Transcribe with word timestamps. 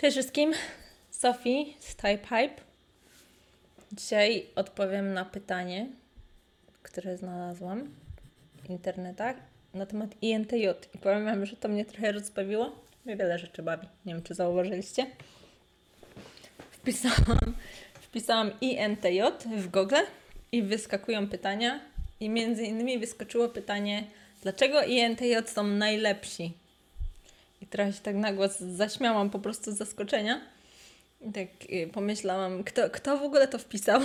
Cześć 0.00 0.16
wszystkim, 0.16 0.52
Sophie 1.10 1.64
z 1.78 1.96
Type. 1.96 2.48
Dzisiaj 3.92 4.46
odpowiem 4.56 5.14
na 5.14 5.24
pytanie, 5.24 5.86
które 6.82 7.16
znalazłam 7.16 7.94
w 8.64 8.70
internetach 8.70 9.36
na 9.74 9.86
temat 9.86 10.10
INTJ. 10.22 10.66
I 10.94 10.98
powiem 10.98 11.24
Wam, 11.24 11.46
że 11.46 11.56
to 11.56 11.68
mnie 11.68 11.84
trochę 11.84 12.12
rozbawiło. 12.12 12.72
Mnie 13.04 13.16
wiele 13.16 13.38
rzeczy 13.38 13.62
bawi. 13.62 13.86
Nie 14.06 14.14
wiem, 14.14 14.22
czy 14.22 14.34
zauważyliście. 14.34 15.06
Wpisałam, 16.70 17.54
wpisałam 18.00 18.50
INTJ 18.60 19.20
w 19.56 19.68
Google 19.68 20.04
i 20.52 20.62
wyskakują 20.62 21.28
pytania. 21.28 21.80
I 22.20 22.30
między 22.30 22.64
innymi 22.64 22.98
wyskoczyło 22.98 23.48
pytanie, 23.48 24.04
dlaczego 24.42 24.82
INTJ 24.82 25.34
są 25.46 25.64
najlepsi? 25.64 26.52
Trochę 27.70 27.92
się 27.92 28.00
tak 28.00 28.16
na 28.16 28.32
głos 28.32 28.58
zaśmiałam 28.60 29.30
po 29.30 29.38
prostu 29.38 29.72
z 29.72 29.76
zaskoczenia. 29.76 30.40
I 31.20 31.32
tak 31.32 31.48
y, 31.72 31.90
pomyślałam, 31.92 32.64
kto, 32.64 32.90
kto 32.90 33.18
w 33.18 33.22
ogóle 33.22 33.48
to 33.48 33.58
wpisał, 33.58 34.00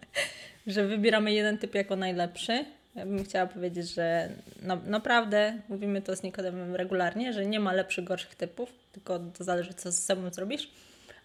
że 0.66 0.86
wybieramy 0.86 1.32
jeden 1.32 1.58
typ 1.58 1.74
jako 1.74 1.96
najlepszy. 1.96 2.64
Ja 2.94 3.06
bym 3.06 3.24
chciała 3.24 3.46
powiedzieć, 3.46 3.94
że 3.94 4.28
na, 4.62 4.76
naprawdę 4.76 5.58
mówimy 5.68 6.02
to 6.02 6.16
z 6.16 6.22
Nikodemem 6.22 6.74
regularnie, 6.74 7.32
że 7.32 7.46
nie 7.46 7.60
ma 7.60 7.72
lepszych, 7.72 8.04
gorszych 8.04 8.34
typów, 8.34 8.72
tylko 8.92 9.18
to 9.18 9.44
zależy, 9.44 9.74
co 9.74 9.92
z 9.92 10.04
sobą 10.04 10.30
zrobisz. 10.30 10.70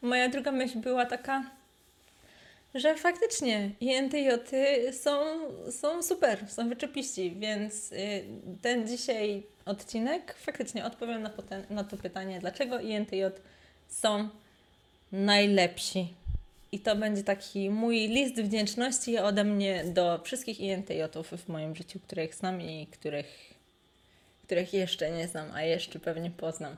Moja 0.02 0.30
druga 0.30 0.52
myśl 0.52 0.80
była 0.80 1.06
taka, 1.06 1.44
że 2.78 2.96
faktycznie 2.96 3.72
INTJ 3.80 4.30
są, 4.92 5.20
są 5.72 6.04
super, 6.04 6.50
są 6.50 6.70
wyczepiści, 6.70 7.36
więc 7.40 7.92
y, 7.92 8.24
ten 8.62 8.88
dzisiaj 8.88 9.44
odcinek 9.66 10.36
faktycznie 10.38 10.86
odpowiem 10.86 11.22
na, 11.22 11.32
na 11.70 11.84
to 11.84 11.98
pytanie, 11.98 12.40
dlaczego 12.40 12.80
INTJ 12.80 13.22
są 13.88 14.30
najlepsi. 15.12 16.14
I 16.72 16.80
to 16.80 16.96
będzie 16.96 17.24
taki 17.24 17.70
mój 17.70 18.08
list 18.08 18.36
wdzięczności 18.36 19.18
ode 19.18 19.44
mnie 19.44 19.84
do 19.86 20.20
wszystkich 20.24 20.60
INTJ-ów 20.60 21.30
w 21.30 21.48
moim 21.48 21.76
życiu, 21.76 22.00
których 22.00 22.36
znam 22.36 22.62
i 22.62 22.88
których, 22.88 23.54
których 24.44 24.74
jeszcze 24.74 25.12
nie 25.12 25.28
znam, 25.28 25.52
a 25.54 25.62
jeszcze 25.62 26.00
pewnie 26.00 26.32
poznam. 26.32 26.76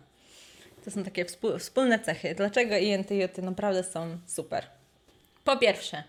To 0.85 0.91
są 0.91 1.03
takie 1.03 1.25
wspólne 1.59 1.99
cechy. 1.99 2.35
Dlaczego 2.35 2.77
INTJ 2.77 3.41
naprawdę 3.41 3.83
są 3.83 4.17
super? 4.27 4.78
Po 5.49 5.57
pierwsze, 5.57 6.03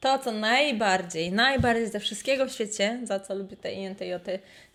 to, 0.00 0.18
co 0.18 0.32
najbardziej, 0.32 1.32
najbardziej 1.32 1.88
ze 1.88 2.00
wszystkiego 2.00 2.46
w 2.46 2.52
świecie, 2.52 3.00
za 3.04 3.20
co 3.20 3.34
lubię 3.34 3.56
te 3.56 3.72
INTJ, 3.72 4.12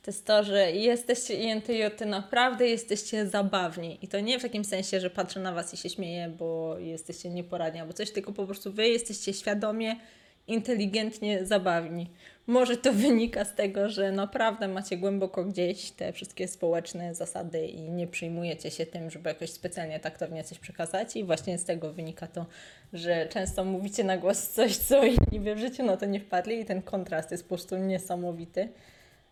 to 0.04 0.12
jest 0.12 0.26
to, 0.26 0.44
że 0.44 0.72
jesteście 0.72 1.34
INTJ, 1.34 2.06
naprawdę 2.06 2.68
jesteście 2.68 3.28
zabawni. 3.28 3.98
I 4.02 4.08
to 4.08 4.20
nie 4.20 4.40
w 4.40 4.42
takim 4.42 4.66
sensie, 4.66 5.00
że 5.00 5.10
patrzę 5.10 5.40
na 5.40 5.54
Was 5.54 5.74
i 5.74 5.78
się 5.78 5.90
śmieję, 5.90 6.34
bo 6.40 6.76
jesteście 6.80 7.30
nieporadni 7.30 7.80
albo 7.80 7.94
coś, 7.94 8.12
tylko 8.12 8.32
po 8.32 8.46
prostu 8.46 8.72
Wy 8.72 8.88
jesteście 8.88 9.34
świadomie, 9.34 9.96
inteligentnie 10.50 11.46
zabawni. 11.46 12.10
Może 12.48 12.78
to 12.78 12.94
wynika 12.94 13.46
z 13.46 13.56
tego, 13.56 13.90
że 13.90 14.12
naprawdę 14.12 14.68
macie 14.68 14.98
głęboko 14.98 15.46
gdzieś 15.46 15.92
te 15.92 16.14
wszystkie 16.14 16.48
społeczne 16.48 17.16
zasady 17.16 17.68
i 17.68 17.90
nie 17.90 18.08
przyjmujecie 18.08 18.72
się 18.72 18.86
tym, 18.86 19.10
żeby 19.10 19.30
jakoś 19.30 19.50
specjalnie 19.50 20.00
taktownie 20.00 20.44
coś 20.44 20.60
przekazać 20.60 21.16
i 21.16 21.24
właśnie 21.24 21.58
z 21.58 21.66
tego 21.66 21.94
wynika 21.94 22.28
to, 22.28 22.46
że 22.94 23.28
często 23.28 23.66
mówicie 23.66 24.04
na 24.04 24.18
głos 24.18 24.50
coś, 24.50 24.78
co 24.78 25.04
inni 25.04 25.40
by 25.40 25.56
w 25.56 25.60
życiu 25.60 25.84
na 25.84 25.98
to 25.98 26.06
nie 26.06 26.20
wpadli 26.20 26.60
i 26.60 26.66
ten 26.66 26.82
kontrast 26.82 27.32
jest 27.32 27.44
po 27.44 27.50
prostu 27.50 27.78
niesamowity. 27.78 28.70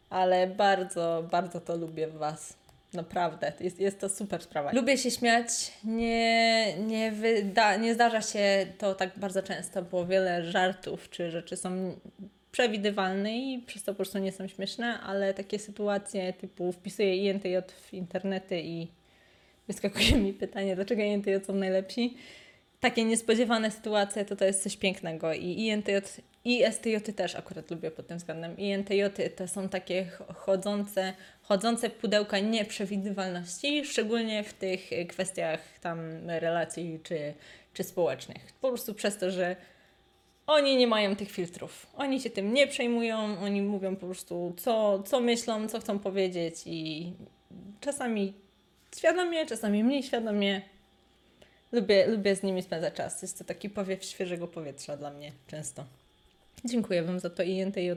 Ale 0.10 0.48
bardzo, 0.48 1.28
bardzo 1.32 1.62
to 1.62 1.76
lubię 1.76 2.08
w 2.08 2.18
Was. 2.18 2.67
Naprawdę, 2.98 3.54
jest, 3.60 3.80
jest 3.80 4.00
to 4.00 4.10
super 4.10 4.42
sprawa. 4.44 4.72
Lubię 4.72 4.98
się 4.98 5.12
śmiać, 5.12 5.50
nie, 5.84 6.74
nie, 6.78 7.12
wyda, 7.12 7.76
nie 7.76 7.94
zdarza 7.94 8.22
się 8.22 8.68
to 8.78 8.96
tak 8.96 9.20
bardzo 9.20 9.44
często, 9.44 9.82
bo 9.82 10.06
wiele 10.06 10.44
żartów 10.44 11.10
czy 11.10 11.32
rzeczy 11.32 11.58
są 11.58 11.96
przewidywalne 12.52 13.38
i 13.38 13.60
przez 13.60 13.84
to 13.84 13.92
po 13.92 13.96
prostu 13.96 14.18
nie 14.18 14.32
są 14.32 14.48
śmieszne, 14.48 15.00
ale 15.00 15.34
takie 15.34 15.60
sytuacje 15.60 16.34
typu 16.34 16.72
wpisuję 16.72 17.16
INTJ 17.16 17.56
w 17.82 17.94
internety 17.94 18.62
i 18.62 18.88
wyskakuje 19.68 20.12
mi 20.16 20.34
pytanie, 20.34 20.76
dlaczego 20.76 21.02
INTJ 21.02 21.32
są 21.46 21.54
najlepsi. 21.54 22.18
Takie 22.80 23.06
niespodziewane 23.06 23.72
sytuacje 23.72 24.26
to 24.26 24.36
to 24.36 24.46
jest 24.46 24.64
coś 24.64 24.78
pięknego 24.78 25.34
i 25.34 25.46
INTJ 25.46 25.92
i 26.46 26.64
STJ 26.72 26.96
też 27.16 27.36
akurat 27.36 27.72
lubię 27.72 27.92
pod 27.92 28.08
tym 28.08 28.18
względem. 28.18 28.58
INTJ 28.58 29.02
to 29.36 29.48
są 29.48 29.70
takie 29.70 30.06
chodzące, 30.36 31.14
chodzące 31.42 31.90
pudełka 31.90 32.40
nieprzewidywalności, 32.40 33.86
szczególnie 33.86 34.44
w 34.44 34.54
tych 34.54 34.90
kwestiach 35.10 35.60
tam 35.82 36.00
relacji 36.30 37.00
czy, 37.04 37.34
czy 37.74 37.84
społecznych. 37.84 38.54
Po 38.62 38.68
prostu 38.68 38.94
przez 38.94 39.18
to, 39.18 39.32
że 39.32 39.56
oni 40.48 40.78
nie 40.78 40.88
mają 40.88 41.16
tych 41.16 41.32
filtrów. 41.32 41.88
Oni 41.96 42.22
się 42.22 42.30
tym 42.30 42.54
nie 42.54 42.68
przejmują, 42.68 43.40
oni 43.40 43.62
mówią 43.62 43.96
po 43.96 44.06
prostu, 44.06 44.54
co, 44.58 45.04
co 45.04 45.20
myślą, 45.20 45.68
co 45.68 45.80
chcą 45.80 46.00
powiedzieć, 46.00 46.56
i 46.66 47.14
czasami 47.82 48.34
świadomie, 48.98 49.46
czasami 49.46 49.84
mniej 49.84 50.04
świadomie. 50.04 50.62
Lubię, 51.72 52.08
lubię 52.08 52.36
z 52.36 52.44
nimi 52.44 52.64
spędzać 52.64 52.94
czas. 52.94 53.22
Jest 53.22 53.38
to 53.38 53.44
taki 53.44 53.70
powiew 53.70 54.04
świeżego 54.04 54.48
powietrza 54.48 54.98
dla 54.98 55.12
mnie 55.12 55.32
często. 55.48 55.86
Dziękuję 56.66 57.04
Wam 57.04 57.20
za 57.20 57.30
to 57.30 57.44
INTJ. 57.44 57.92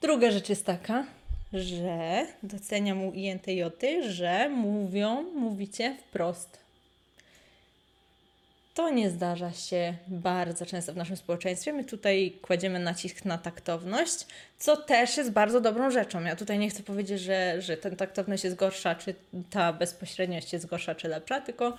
Druga 0.00 0.30
rzecz 0.30 0.48
jest 0.48 0.66
taka, 0.66 1.06
że 1.52 2.26
doceniam 2.42 3.04
u 3.04 3.12
INTJ, 3.12 3.62
że 4.08 4.48
mówią, 4.48 5.22
mówicie 5.22 5.96
wprost 6.08 6.66
to 8.76 8.90
nie 8.90 9.10
zdarza 9.10 9.52
się 9.52 9.94
bardzo 10.08 10.66
często 10.66 10.92
w 10.92 10.96
naszym 10.96 11.16
społeczeństwie. 11.16 11.72
My 11.72 11.84
tutaj 11.84 12.38
kładziemy 12.42 12.78
nacisk 12.78 13.24
na 13.24 13.38
taktowność, 13.38 14.26
co 14.58 14.76
też 14.76 15.16
jest 15.16 15.30
bardzo 15.30 15.60
dobrą 15.60 15.90
rzeczą. 15.90 16.24
Ja 16.24 16.36
tutaj 16.36 16.58
nie 16.58 16.70
chcę 16.70 16.82
powiedzieć, 16.82 17.20
że, 17.20 17.62
że 17.62 17.76
ten 17.76 17.96
taktowność 17.96 18.44
jest 18.44 18.56
gorsza, 18.56 18.94
czy 18.94 19.14
ta 19.50 19.72
bezpośredniość 19.72 20.52
jest 20.52 20.66
gorsza, 20.66 20.94
czy 20.94 21.08
lepsza, 21.08 21.40
tylko 21.40 21.78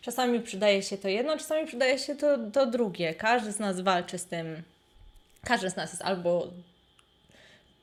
czasami 0.00 0.40
przydaje 0.40 0.82
się 0.82 0.98
to 0.98 1.08
jedno, 1.08 1.38
czasami 1.38 1.66
przydaje 1.66 1.98
się 1.98 2.16
to, 2.16 2.38
to 2.52 2.66
drugie. 2.66 3.14
Każdy 3.14 3.52
z 3.52 3.58
nas 3.58 3.80
walczy 3.80 4.18
z 4.18 4.26
tym. 4.26 4.62
Każdy 5.44 5.70
z 5.70 5.76
nas 5.76 5.90
jest 5.90 6.02
albo 6.02 6.48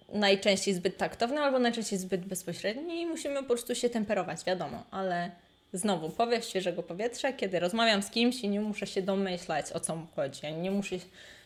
najczęściej 0.09 0.73
zbyt 0.73 0.97
taktowny, 0.97 1.41
albo 1.41 1.59
najczęściej 1.59 1.99
zbyt 1.99 2.25
bezpośredni 2.25 3.01
i 3.01 3.05
musimy 3.05 3.39
po 3.39 3.47
prostu 3.47 3.75
się 3.75 3.89
temperować, 3.89 4.43
wiadomo, 4.43 4.83
ale 4.91 5.31
znowu 5.73 6.09
powiew 6.09 6.45
świeżego 6.45 6.83
powietrza, 6.83 7.33
kiedy 7.33 7.59
rozmawiam 7.59 8.03
z 8.03 8.09
kimś 8.09 8.39
i 8.39 8.49
nie 8.49 8.61
muszę 8.61 8.87
się 8.87 9.01
domyślać, 9.01 9.71
o 9.71 9.79
co 9.79 9.95
mu 9.95 10.07
chodzi. 10.15 10.53
Nie 10.53 10.71
muszę, 10.71 10.95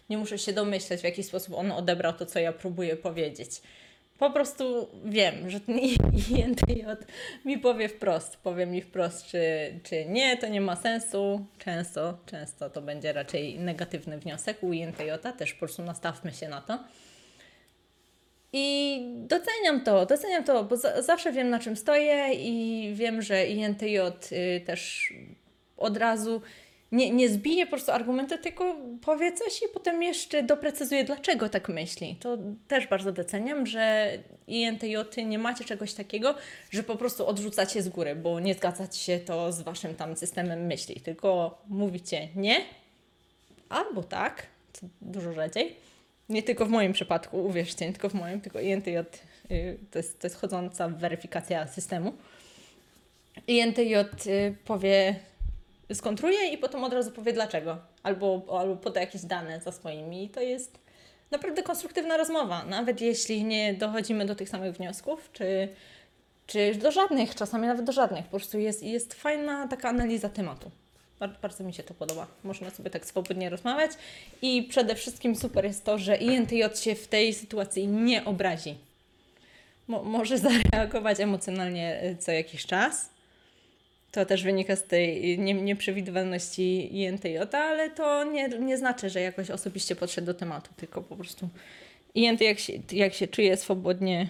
nie 0.09 0.17
muszę 0.17 0.37
się 0.37 0.53
domyślać, 0.53 0.99
w 0.99 1.03
jaki 1.03 1.23
sposób 1.23 1.53
on 1.53 1.71
odebrał 1.71 2.13
to, 2.13 2.25
co 2.25 2.39
ja 2.39 2.53
próbuję 2.53 2.95
powiedzieć. 2.95 3.61
Po 4.19 4.29
prostu 4.29 4.87
wiem, 5.05 5.49
że 5.49 5.59
ten 5.59 5.79
INTJ 6.29 6.85
mi 7.45 7.57
powie 7.57 7.89
wprost, 7.89 8.37
powie 8.37 8.65
mi 8.65 8.81
wprost, 8.81 9.25
czy, 9.25 9.39
czy 9.83 10.05
nie, 10.05 10.37
to 10.37 10.47
nie 10.47 10.61
ma 10.61 10.75
sensu. 10.75 11.45
Często, 11.57 12.17
często 12.25 12.69
to 12.69 12.81
będzie 12.81 13.13
raczej 13.13 13.59
negatywny 13.59 14.17
wniosek 14.17 14.63
u 14.63 14.73
INTJ, 14.73 15.09
też 15.37 15.53
po 15.53 15.59
prostu 15.59 15.83
nastawmy 15.83 16.31
się 16.31 16.49
na 16.49 16.61
to. 16.61 16.79
I 18.53 19.01
doceniam 19.15 19.81
to, 19.83 20.05
doceniam 20.05 20.43
to, 20.43 20.63
bo 20.63 20.77
za, 20.77 21.01
zawsze 21.01 21.31
wiem 21.31 21.49
na 21.49 21.59
czym 21.59 21.75
stoję 21.75 22.33
i 22.33 22.91
wiem, 22.95 23.21
że 23.21 23.47
INTJ 23.47 23.97
y, 24.31 24.61
też 24.65 25.13
od 25.77 25.97
razu 25.97 26.41
nie, 26.91 27.11
nie 27.11 27.29
zbije 27.29 27.65
po 27.65 27.69
prostu 27.69 27.91
argumentu, 27.91 28.37
tylko 28.37 28.75
powie 29.01 29.31
coś 29.31 29.61
i 29.61 29.65
potem 29.73 30.03
jeszcze 30.03 30.43
doprecyzuje, 30.43 31.03
dlaczego 31.03 31.49
tak 31.49 31.69
myśli. 31.69 32.15
To 32.19 32.37
też 32.67 32.87
bardzo 32.87 33.11
doceniam, 33.11 33.65
że 33.65 34.11
INTJ 34.47 34.95
nie 35.25 35.39
macie 35.39 35.65
czegoś 35.65 35.93
takiego, 35.93 36.35
że 36.71 36.83
po 36.83 36.95
prostu 36.95 37.27
odrzucacie 37.27 37.81
z 37.81 37.89
góry, 37.89 38.15
bo 38.15 38.39
nie 38.39 38.53
zgadzacie 38.53 38.99
się 38.99 39.19
to 39.19 39.51
z 39.51 39.61
waszym 39.61 39.95
tam 39.95 40.15
systemem 40.15 40.65
myśli, 40.65 41.01
tylko 41.01 41.61
mówicie 41.67 42.27
nie 42.35 42.55
albo 43.69 44.03
tak, 44.03 44.45
co 44.73 44.87
dużo 45.01 45.33
rzadziej 45.33 45.75
nie 46.29 46.43
tylko 46.43 46.65
w 46.65 46.69
moim 46.69 46.93
przypadku, 46.93 47.45
uwierzcie, 47.45 47.85
nie 47.85 47.91
tylko 47.91 48.09
w 48.09 48.13
moim, 48.13 48.41
tylko 48.41 48.59
INTJ 48.59 48.97
y, 49.51 49.77
to 49.91 49.99
jest, 49.99 50.19
to 50.19 50.27
jest 50.27 50.41
chodząca 50.41 50.89
weryfikacja 50.89 51.67
systemu. 51.67 52.13
INTJ 53.47 53.95
y, 54.27 54.55
powie, 54.65 55.15
skontruje 55.93 56.47
i 56.47 56.57
potem 56.57 56.83
od 56.83 56.93
razu 56.93 57.11
powie 57.11 57.33
dlaczego, 57.33 57.77
albo, 58.03 58.59
albo 58.59 58.75
poda 58.75 59.01
jakieś 59.01 59.21
dane 59.21 59.61
za 59.61 59.71
swoimi. 59.71 60.23
I 60.23 60.29
to 60.29 60.41
jest 60.41 60.79
naprawdę 61.31 61.63
konstruktywna 61.63 62.17
rozmowa, 62.17 62.65
nawet 62.65 63.01
jeśli 63.01 63.43
nie 63.43 63.73
dochodzimy 63.73 64.25
do 64.25 64.35
tych 64.35 64.49
samych 64.49 64.75
wniosków, 64.75 65.29
czy, 65.33 65.67
czy 66.47 66.75
do 66.75 66.91
żadnych, 66.91 67.35
czasami 67.35 67.67
nawet 67.67 67.85
do 67.85 67.91
żadnych. 67.91 68.25
Po 68.25 68.29
prostu 68.29 68.59
jest, 68.59 68.83
jest 68.83 69.13
fajna 69.13 69.67
taka 69.67 69.89
analiza 69.89 70.29
tematu. 70.29 70.71
Bardzo 71.41 71.63
mi 71.63 71.73
się 71.73 71.83
to 71.83 71.93
podoba. 71.93 72.27
Można 72.43 72.69
sobie 72.69 72.89
tak 72.89 73.05
swobodnie 73.05 73.49
rozmawiać. 73.49 73.91
I 74.41 74.63
przede 74.63 74.95
wszystkim 74.95 75.35
super 75.35 75.65
jest 75.65 75.83
to, 75.83 75.97
że 75.97 76.15
INTJ 76.15 76.63
się 76.75 76.95
w 76.95 77.07
tej 77.07 77.33
sytuacji 77.33 77.87
nie 77.87 78.25
obrazi. 78.25 78.75
Mo 79.87 80.03
może 80.03 80.37
zareagować 80.37 81.19
emocjonalnie 81.19 82.03
y, 82.03 82.17
co 82.17 82.31
jakiś 82.31 82.65
czas, 82.65 83.09
To 84.11 84.25
też 84.25 84.43
wynika 84.43 84.75
z 84.75 84.83
tej 84.83 85.39
nie, 85.39 85.53
nieprzewidywalności 85.53 86.95
INTJ, 87.01 87.37
ale 87.51 87.89
to 87.89 88.23
nie, 88.23 88.47
nie 88.47 88.77
znaczy, 88.77 89.09
że 89.09 89.21
jakoś 89.21 89.49
osobiście 89.49 89.95
podszedł 89.95 90.27
do 90.27 90.33
tematu, 90.33 90.69
tylko 90.77 91.01
po 91.01 91.15
prostu 91.15 91.49
INT 92.15 92.41
jak 92.41 92.59
się, 92.59 92.73
jak 92.91 93.13
się 93.13 93.27
czuje 93.27 93.57
swobodnie, 93.57 94.29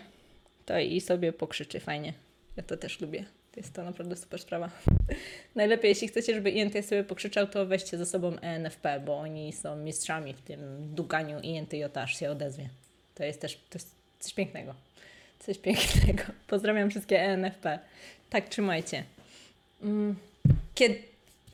to 0.66 0.80
i 0.80 1.02
sobie 1.02 1.34
pokrzyczy 1.34 1.80
fajnie. 1.80 2.14
Ja 2.58 2.64
to 2.64 2.78
też 2.78 3.02
lubię. 3.02 3.26
To 3.52 3.60
jest 3.60 3.74
to 3.74 3.84
naprawdę 3.84 4.16
super 4.16 4.42
sprawa. 4.42 4.70
Najlepiej, 5.56 5.90
jeśli 5.90 6.08
chcecie, 6.08 6.34
żeby 6.34 6.50
INT 6.50 6.86
sobie 6.86 7.04
pokrzyczał, 7.04 7.48
to 7.48 7.66
weźcie 7.66 7.98
ze 7.98 8.06
sobą 8.06 8.40
ENFP, 8.40 9.00
bo 9.06 9.18
oni 9.18 9.54
są 9.54 9.76
mistrzami 9.76 10.34
w 10.34 10.42
tym 10.42 10.60
dukaniu 10.96 11.40
INTJ, 11.40 11.84
aż 11.94 12.20
się 12.20 12.32
odezwie. 12.32 12.70
To 13.16 13.24
jest 13.24 13.42
też 13.42 13.56
to 13.56 13.78
jest 13.78 13.96
coś 14.20 14.34
pięknego. 14.34 14.76
Coś 15.40 15.58
pięknego. 15.58 16.24
Pozdrawiam 16.48 16.90
wszystkie 16.90 17.22
ENFP. 17.22 17.80
Tak, 18.30 18.50
trzymajcie. 18.50 19.04
Kiedy, 20.76 21.10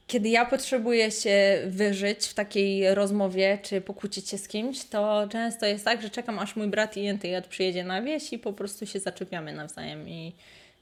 kiedy 0.07 0.30
ja 0.30 0.45
potrzebuję 0.45 1.12
się 1.12 1.62
wyżyć 1.68 2.27
w 2.27 2.33
takiej 2.33 2.95
rozmowie, 2.95 3.60
czy 3.62 3.81
pokłócić 3.81 4.30
się 4.30 4.38
z 4.38 4.48
kimś, 4.48 4.83
to 4.83 5.27
często 5.31 5.66
jest 5.66 5.86
tak, 5.86 6.01
że 6.01 6.10
czekam, 6.10 6.39
aż 6.39 6.56
mój 6.56 6.68
brat 6.68 6.98
INTJ 6.98 7.27
przyjedzie 7.50 7.83
na 7.83 8.01
wieś 8.01 8.33
i 8.33 8.39
po 8.39 8.54
prostu 8.54 8.86
się 8.86 9.00
zaczepiamy 9.00 9.54
nawzajem 9.54 10.10
i 10.10 10.33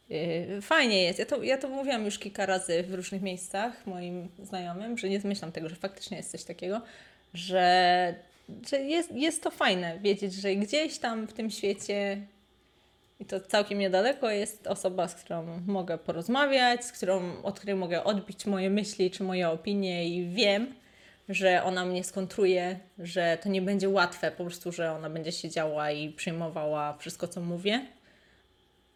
yy, 0.10 0.62
fajnie 0.62 1.04
jest. 1.04 1.20
Ja 1.20 1.26
to, 1.26 1.44
ja 1.44 1.58
to 1.58 1.70
mówiłam 1.70 2.06
już 2.06 2.20
kilka 2.20 2.46
razy 2.46 2.84
w 2.84 2.94
różnych 2.94 3.22
miejscach 3.22 3.88
moim 3.88 4.30
znajomym, 4.44 4.98
że 4.98 5.10
nie 5.10 5.20
zmyślam 5.20 5.52
tego, 5.52 5.70
że 5.70 5.76
faktycznie 5.76 6.18
jest 6.18 6.32
coś 6.32 6.44
takiego, 6.44 6.82
że, 7.34 8.16
że 8.70 8.80
jest, 8.80 9.12
jest 9.12 9.44
to 9.44 9.52
fajne 9.52 10.00
wiedzieć, 10.00 10.34
że 10.34 10.56
gdzieś 10.56 10.98
tam 10.98 11.28
w 11.28 11.34
tym 11.34 11.52
świecie 11.52 12.22
i 13.20 13.26
to 13.26 13.40
całkiem 13.40 13.80
niedaleko 13.80 14.30
jest 14.30 14.68
osoba, 14.68 15.08
z 15.08 15.16
którą 15.16 15.60
mogę 15.68 15.98
porozmawiać, 15.98 16.86
z 16.86 16.92
którą, 16.92 17.44
od 17.44 17.60
której 17.60 17.76
mogę 17.76 18.04
odbić 18.04 18.46
moje 18.46 18.70
myśli 18.70 19.12
czy 19.12 19.24
moje 19.24 19.50
opinie 19.50 20.10
i 20.10 20.30
wiem, 20.30 20.74
że 21.30 21.64
ona 21.64 21.86
mnie 21.86 22.04
skontruje, 22.04 22.80
że 23.00 23.38
to 23.44 23.50
nie 23.50 23.62
będzie 23.62 23.90
łatwe, 23.90 24.32
po 24.32 24.44
prostu, 24.44 24.72
że 24.72 24.92
ona 24.92 25.10
będzie 25.10 25.32
siedziała 25.32 25.92
i 25.92 26.10
przyjmowała 26.10 26.98
wszystko, 26.98 27.28
co 27.28 27.42
mówię. 27.42 27.86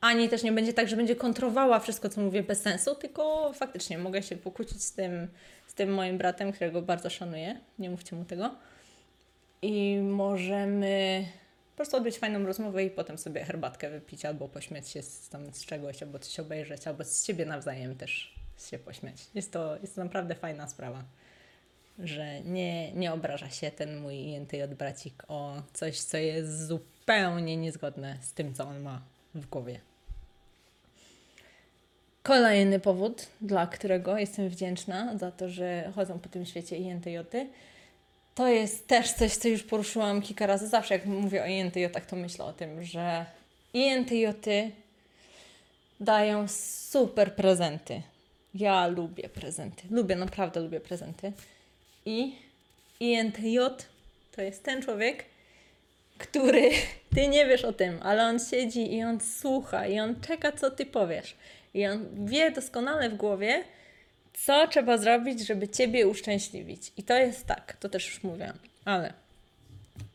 Ani 0.01 0.29
też 0.29 0.43
nie 0.43 0.51
będzie 0.51 0.73
tak, 0.73 0.87
że 0.87 0.95
będzie 0.95 1.15
kontrowała 1.15 1.79
wszystko, 1.79 2.09
co 2.09 2.21
mówię 2.21 2.43
bez 2.43 2.61
sensu, 2.61 2.95
tylko 2.95 3.53
faktycznie 3.53 3.97
mogę 3.97 4.23
się 4.23 4.37
pokłócić 4.37 4.83
z 4.83 4.93
tym, 4.93 5.27
z 5.67 5.73
tym 5.73 5.93
moim 5.93 6.17
bratem, 6.17 6.51
którego 6.51 6.81
bardzo 6.81 7.09
szanuję. 7.09 7.59
Nie 7.79 7.89
mówcie 7.89 8.15
mu 8.15 8.25
tego. 8.25 8.55
I 9.61 9.97
możemy 10.03 11.25
po 11.77 11.79
prostu 11.79 11.97
odbyć 11.97 12.17
fajną 12.17 12.45
rozmowę 12.45 12.83
i 12.83 12.89
potem 12.89 13.17
sobie 13.17 13.43
herbatkę 13.43 13.89
wypić, 13.89 14.25
albo 14.25 14.49
pośmiać 14.49 14.89
się 14.89 15.01
z, 15.01 15.29
tam, 15.29 15.53
z 15.53 15.65
czegoś, 15.65 16.03
albo 16.03 16.19
coś 16.19 16.39
obejrzeć, 16.39 16.87
albo 16.87 17.03
z 17.03 17.25
siebie 17.25 17.45
nawzajem 17.45 17.95
też 17.95 18.35
się 18.69 18.79
pośmiać. 18.79 19.15
Jest 19.35 19.51
to, 19.51 19.77
jest 19.81 19.95
to 19.95 20.03
naprawdę 20.03 20.35
fajna 20.35 20.67
sprawa, 20.67 21.03
że 21.99 22.41
nie, 22.41 22.91
nie 22.91 23.13
obraża 23.13 23.49
się 23.49 23.71
ten 23.71 23.97
mój 23.97 24.15
INTJ 24.15 24.63
bracik 24.77 25.23
o 25.27 25.61
coś, 25.73 25.99
co 25.99 26.17
jest 26.17 26.67
zupełnie 26.67 27.57
niezgodne 27.57 28.17
z 28.21 28.33
tym, 28.33 28.53
co 28.53 28.67
on 28.67 28.81
ma 28.81 29.01
w 29.35 29.45
głowie. 29.45 29.79
Kolejny 32.23 32.79
powód, 32.79 33.27
dla 33.41 33.67
którego 33.67 34.17
jestem 34.17 34.49
wdzięczna 34.49 35.17
za 35.17 35.31
to, 35.31 35.49
że 35.49 35.91
chodzą 35.95 36.19
po 36.19 36.29
tym 36.29 36.45
świecie 36.45 36.77
INTJ, 36.77 37.17
to 38.37 38.47
jest 38.47 38.87
też 38.87 39.11
coś, 39.11 39.35
co 39.35 39.47
już 39.47 39.63
poruszyłam 39.63 40.21
kilka 40.21 40.47
razy. 40.47 40.67
Zawsze 40.67 40.93
jak 40.93 41.05
mówię 41.05 41.43
o 41.43 41.45
INTJ-ach, 41.45 42.05
to 42.05 42.15
myślę 42.15 42.45
o 42.45 42.53
tym, 42.53 42.83
że 42.83 43.25
INTJ 43.73 44.25
dają 45.99 46.47
super 46.47 47.35
prezenty. 47.35 48.01
Ja 48.55 48.87
lubię 48.87 49.29
prezenty. 49.29 49.83
Lubię, 49.91 50.15
naprawdę 50.15 50.59
lubię 50.59 50.79
prezenty. 50.79 51.31
I 52.05 52.35
INTJ 52.99 53.57
to 54.35 54.41
jest 54.41 54.63
ten 54.63 54.81
człowiek, 54.81 55.25
który 56.17 56.69
ty 57.15 57.27
nie 57.27 57.45
wiesz 57.45 57.65
o 57.65 57.73
tym, 57.73 57.99
ale 58.03 58.23
on 58.23 58.39
siedzi 58.39 58.93
i 58.93 59.03
on 59.03 59.19
słucha 59.19 59.87
i 59.87 59.99
on 59.99 60.21
czeka, 60.21 60.51
co 60.51 60.71
ty 60.71 60.85
powiesz. 60.85 61.35
I 61.73 61.87
on 61.87 62.25
wie 62.25 62.51
doskonale 62.51 63.09
w 63.09 63.15
głowie, 63.15 63.63
co 64.45 64.67
trzeba 64.67 64.97
zrobić, 64.97 65.47
żeby 65.47 65.67
ciebie 65.67 66.07
uszczęśliwić. 66.07 66.91
I 66.97 67.03
to 67.03 67.17
jest 67.17 67.45
tak, 67.45 67.77
to 67.79 67.89
też 67.89 68.07
już 68.07 68.23
mówiłam, 68.23 68.57
ale 68.85 69.13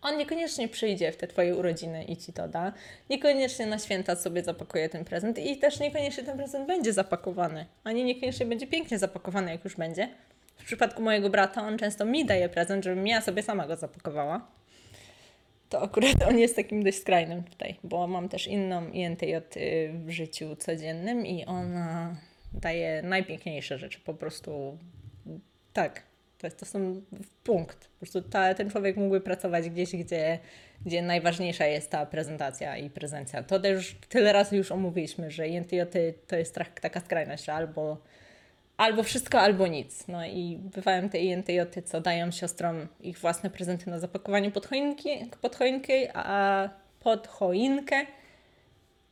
on 0.02 0.16
niekoniecznie 0.18 0.68
przyjdzie 0.68 1.12
w 1.12 1.16
te 1.16 1.26
twoje 1.26 1.56
urodziny 1.56 2.04
i 2.04 2.16
ci 2.16 2.32
to 2.32 2.48
da. 2.48 2.72
Niekoniecznie 3.10 3.66
na 3.66 3.78
święta 3.78 4.16
sobie 4.16 4.42
zapakuje 4.42 4.88
ten 4.88 5.04
prezent 5.04 5.38
i 5.38 5.56
też 5.56 5.80
niekoniecznie 5.80 6.24
ten 6.24 6.36
prezent 6.36 6.66
będzie 6.66 6.92
zapakowany. 6.92 7.66
Ani 7.84 8.04
niekoniecznie 8.04 8.46
będzie 8.46 8.66
pięknie 8.66 8.98
zapakowany, 8.98 9.50
jak 9.50 9.64
już 9.64 9.76
będzie. 9.76 10.08
W 10.56 10.64
przypadku 10.64 11.02
mojego 11.02 11.30
brata 11.30 11.62
on 11.62 11.78
często 11.78 12.04
mi 12.04 12.24
daje 12.24 12.48
prezent, 12.48 12.84
żebym 12.84 13.06
ja 13.06 13.20
sobie 13.20 13.42
sama 13.42 13.66
go 13.66 13.76
zapakowała. 13.76 14.46
To 15.68 15.82
akurat 15.82 16.22
on 16.28 16.38
jest 16.38 16.56
takim 16.56 16.84
dość 16.84 16.98
skrajnym 16.98 17.42
tutaj, 17.42 17.76
bo 17.84 18.06
mam 18.06 18.28
też 18.28 18.46
inną 18.46 18.88
INTJ 18.88 19.34
y, 19.34 19.40
w 20.06 20.10
życiu 20.10 20.56
codziennym 20.56 21.26
i 21.26 21.44
ona 21.44 22.16
daje 22.54 23.02
najpiękniejsze 23.02 23.78
rzeczy. 23.78 24.00
Po 24.00 24.14
prostu 24.14 24.78
tak, 25.72 26.02
to, 26.38 26.46
jest, 26.46 26.58
to 26.58 26.66
są 26.66 27.02
punkt. 27.44 27.88
Po 27.88 27.98
prostu 27.98 28.22
ta, 28.22 28.54
ten 28.54 28.70
człowiek 28.70 28.96
mógłby 28.96 29.20
pracować 29.20 29.70
gdzieś, 29.70 29.96
gdzie, 29.96 30.38
gdzie 30.86 31.02
najważniejsza 31.02 31.66
jest 31.66 31.90
ta 31.90 32.06
prezentacja 32.06 32.76
i 32.76 32.90
prezencja. 32.90 33.42
To 33.42 33.60
też 33.60 33.96
tyle 34.08 34.32
razy 34.32 34.56
już 34.56 34.72
omówiliśmy, 34.72 35.30
że 35.30 35.48
INTJ 35.48 35.80
to 36.26 36.36
jest 36.36 36.54
tak, 36.54 36.80
taka 36.80 37.00
skrajność, 37.00 37.44
że 37.44 37.52
albo, 37.52 37.96
albo 38.76 39.02
wszystko, 39.02 39.40
albo 39.40 39.66
nic. 39.66 40.08
No 40.08 40.26
i 40.26 40.58
bywają 40.74 41.08
te 41.08 41.18
INTJ, 41.18 41.60
co 41.84 42.00
dają 42.00 42.30
siostrom 42.30 42.88
ich 43.00 43.18
własne 43.18 43.50
prezenty 43.50 43.90
na 43.90 43.98
zapakowanie 43.98 44.50
pod, 44.50 44.66
choinki, 44.66 45.08
pod 45.40 45.56
choinkę, 45.56 45.92
a 46.14 46.68
pod 47.00 47.26
choinkę, 47.26 48.06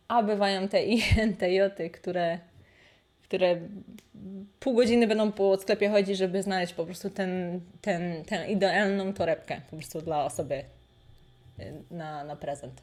a 0.08 0.22
bywają 0.22 0.68
te 0.68 0.82
INTJ, 0.84 1.60
które 1.92 2.38
które 3.30 3.60
pół 4.60 4.74
godziny 4.74 5.06
będą 5.06 5.32
po 5.32 5.56
sklepie 5.56 5.90
chodzić, 5.90 6.18
żeby 6.18 6.42
znaleźć 6.42 6.74
po 6.74 6.84
prostu 6.84 7.10
ten, 7.10 7.60
ten, 7.80 8.24
tę 8.24 8.50
idealną 8.50 9.12
torebkę 9.12 9.60
po 9.70 9.76
prostu 9.76 10.00
dla 10.00 10.24
osoby 10.24 10.64
y, 11.60 11.82
na, 11.90 12.24
na 12.24 12.36
prezent. 12.36 12.82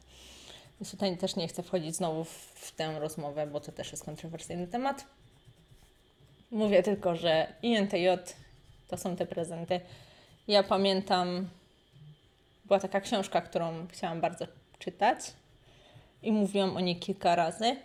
Więc 0.80 0.90
tutaj 0.90 1.16
też 1.16 1.36
nie 1.36 1.48
chcę 1.48 1.62
wchodzić 1.62 1.96
znowu 1.96 2.24
w, 2.24 2.30
w 2.54 2.74
tę 2.74 2.98
rozmowę, 2.98 3.46
bo 3.46 3.60
to 3.60 3.72
też 3.72 3.90
jest 3.90 4.04
kontrowersyjny 4.04 4.66
temat. 4.66 5.04
Mówię 6.50 6.82
tylko, 6.82 7.16
że 7.16 7.52
INTJ 7.62 8.08
to 8.88 8.96
są 8.96 9.16
te 9.16 9.26
prezenty. 9.26 9.80
Ja 10.48 10.62
pamiętam, 10.62 11.48
była 12.64 12.80
taka 12.80 13.00
książka, 13.00 13.40
którą 13.40 13.86
chciałam 13.86 14.20
bardzo 14.20 14.46
czytać 14.78 15.18
i 16.22 16.32
mówiłam 16.32 16.76
o 16.76 16.80
niej 16.80 16.96
kilka 16.96 17.36
razy. 17.36 17.76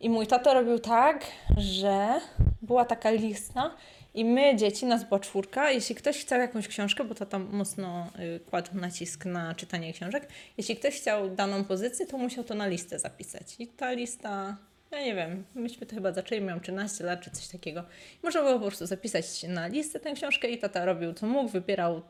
I 0.00 0.10
mój 0.10 0.26
tato 0.26 0.54
robił 0.54 0.78
tak, 0.78 1.24
że 1.56 2.20
była 2.62 2.84
taka 2.84 3.10
lista 3.10 3.70
i 4.14 4.24
my, 4.24 4.56
dzieci, 4.56 4.86
nas 4.86 5.04
była 5.04 5.20
czwórka, 5.20 5.70
jeśli 5.70 5.94
ktoś 5.94 6.18
chciał 6.20 6.40
jakąś 6.40 6.68
książkę, 6.68 7.04
bo 7.04 7.14
to 7.14 7.26
tam 7.26 7.48
mocno 7.52 8.06
y, 8.36 8.40
kładł 8.40 8.70
nacisk 8.74 9.24
na 9.24 9.54
czytanie 9.54 9.92
książek, 9.92 10.28
jeśli 10.56 10.76
ktoś 10.76 10.94
chciał 10.94 11.30
daną 11.30 11.64
pozycję, 11.64 12.06
to 12.06 12.18
musiał 12.18 12.44
to 12.44 12.54
na 12.54 12.66
listę 12.66 12.98
zapisać. 12.98 13.56
I 13.58 13.66
ta 13.66 13.92
lista, 13.92 14.56
ja 14.90 15.02
nie 15.02 15.14
wiem, 15.14 15.44
myśmy 15.54 15.86
to 15.86 15.94
chyba 15.94 16.12
zaczęli, 16.12 16.40
miałem 16.40 16.60
13 16.60 17.04
lat 17.04 17.20
czy 17.20 17.30
coś 17.30 17.48
takiego. 17.48 17.84
Można 18.22 18.42
było 18.42 18.54
po 18.54 18.66
prostu 18.66 18.86
zapisać 18.86 19.42
na 19.48 19.66
listę 19.66 20.00
tę 20.00 20.12
książkę 20.12 20.48
i 20.48 20.58
tata 20.58 20.84
robił 20.84 21.12
co 21.12 21.26
mógł, 21.26 21.48
wybierał 21.48 22.02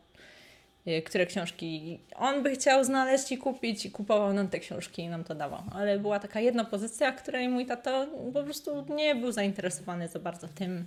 które 1.04 1.26
książki 1.26 2.00
on 2.16 2.42
by 2.42 2.50
chciał 2.50 2.84
znaleźć 2.84 3.32
i 3.32 3.38
kupić 3.38 3.86
i 3.86 3.90
kupował 3.90 4.32
nam 4.32 4.48
te 4.48 4.58
książki 4.58 5.02
i 5.02 5.08
nam 5.08 5.24
to 5.24 5.34
dawał. 5.34 5.62
Ale 5.72 5.98
była 5.98 6.18
taka 6.18 6.40
jedna 6.40 6.64
pozycja, 6.64 7.12
której 7.12 7.48
mój 7.48 7.66
tato 7.66 8.06
po 8.34 8.42
prostu 8.42 8.84
nie 8.94 9.14
był 9.14 9.32
zainteresowany 9.32 10.08
za 10.08 10.18
bardzo 10.18 10.48
tym, 10.48 10.86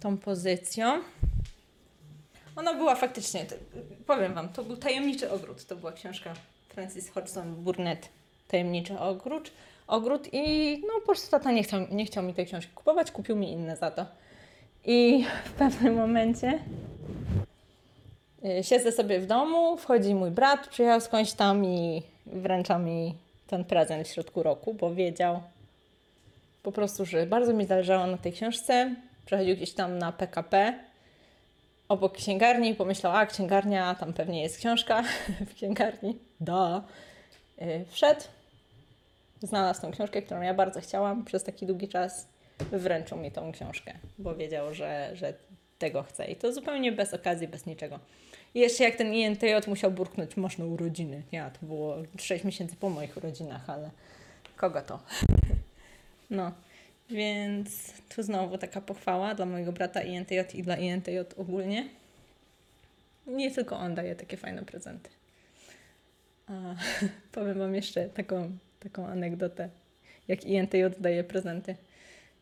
tą 0.00 0.18
pozycją. 0.18 1.00
Ona 2.56 2.74
była 2.74 2.94
faktycznie, 2.94 3.46
powiem 4.06 4.34
Wam, 4.34 4.48
to 4.48 4.64
był 4.64 4.76
Tajemniczy 4.76 5.30
Ogród. 5.30 5.66
To 5.66 5.76
była 5.76 5.92
książka 5.92 6.34
Francis 6.68 7.10
Hodgson 7.10 7.54
Burnett, 7.54 8.08
Tajemniczy 8.48 8.98
Ogród. 8.98 9.50
Ogród 9.86 10.28
i 10.32 10.72
no 10.86 11.00
po 11.00 11.06
prostu 11.06 11.30
tata 11.30 11.52
nie 11.52 11.62
chciał, 11.62 11.80
nie 11.90 12.06
chciał 12.06 12.22
mi 12.22 12.34
tej 12.34 12.46
książki 12.46 12.72
kupować, 12.74 13.10
kupił 13.10 13.36
mi 13.36 13.52
inne 13.52 13.76
za 13.76 13.90
to. 13.90 14.06
I 14.84 15.24
w 15.44 15.52
pewnym 15.52 15.94
momencie 15.94 16.58
Y, 16.58 16.93
siedzę 18.62 18.92
sobie 18.92 19.20
w 19.20 19.26
domu, 19.26 19.76
wchodzi 19.76 20.14
mój 20.14 20.30
brat, 20.30 20.68
przyjechał 20.68 21.00
skądś 21.00 21.32
tam 21.32 21.64
i 21.64 22.02
wręcza 22.26 22.78
mi 22.78 23.14
ten 23.46 23.64
prezent 23.64 24.08
w 24.08 24.10
środku 24.10 24.42
roku, 24.42 24.74
bo 24.74 24.94
wiedział 24.94 25.40
po 26.62 26.72
prostu, 26.72 27.04
że 27.04 27.26
bardzo 27.26 27.52
mi 27.52 27.66
zależało 27.66 28.06
na 28.06 28.16
tej 28.16 28.32
książce. 28.32 28.94
Przechodził 29.26 29.56
gdzieś 29.56 29.72
tam 29.72 29.98
na 29.98 30.12
PKP 30.12 30.78
obok 31.88 32.16
księgarni 32.16 32.70
i 32.70 32.74
pomyślał, 32.74 33.16
a 33.16 33.26
księgarnia, 33.26 33.94
tam 33.94 34.12
pewnie 34.12 34.42
jest 34.42 34.58
książka 34.58 35.02
w 35.50 35.54
księgarni. 35.54 36.18
Da. 36.40 36.82
Y, 37.62 37.84
wszedł, 37.90 38.20
znalazł 39.42 39.80
tą 39.80 39.90
książkę, 39.90 40.22
którą 40.22 40.40
ja 40.40 40.54
bardzo 40.54 40.80
chciałam 40.80 41.24
przez 41.24 41.44
taki 41.44 41.66
długi 41.66 41.88
czas 41.88 42.28
wręczył 42.58 43.18
mi 43.18 43.32
tą 43.32 43.52
książkę, 43.52 43.92
bo 44.18 44.34
wiedział, 44.34 44.74
że, 44.74 45.10
że 45.14 45.34
tego 45.78 46.02
chce. 46.02 46.24
I 46.24 46.36
to 46.36 46.52
zupełnie 46.52 46.92
bez 46.92 47.14
okazji, 47.14 47.48
bez 47.48 47.66
niczego. 47.66 47.98
I 48.54 48.60
jeszcze 48.60 48.84
jak 48.84 48.96
ten 48.96 49.14
INTJ 49.14 49.46
musiał 49.66 49.90
burknąć, 49.90 50.36
masz 50.36 50.58
na 50.58 50.64
urodziny. 50.64 51.22
Ja, 51.32 51.50
to 51.50 51.66
było 51.66 51.96
6 52.18 52.44
miesięcy 52.44 52.76
po 52.76 52.90
moich 52.90 53.16
urodzinach, 53.16 53.70
ale 53.70 53.90
kogo 54.56 54.82
to? 54.82 54.98
No, 56.30 56.52
więc 57.10 57.92
tu 58.14 58.22
znowu 58.22 58.58
taka 58.58 58.80
pochwała 58.80 59.34
dla 59.34 59.46
mojego 59.46 59.72
brata 59.72 60.02
INTJ 60.02 60.38
i 60.54 60.62
dla 60.62 60.76
INTJ 60.76 61.18
ogólnie. 61.36 61.88
Nie 63.26 63.50
tylko 63.50 63.78
on 63.78 63.94
daje 63.94 64.16
takie 64.16 64.36
fajne 64.36 64.62
prezenty. 64.62 65.10
A, 66.46 66.52
powiem 67.32 67.58
Wam 67.58 67.74
jeszcze 67.74 68.08
taką, 68.08 68.58
taką 68.80 69.06
anegdotę, 69.06 69.68
jak 70.28 70.44
INTJ 70.44 70.82
daje 70.98 71.24
prezenty. 71.24 71.76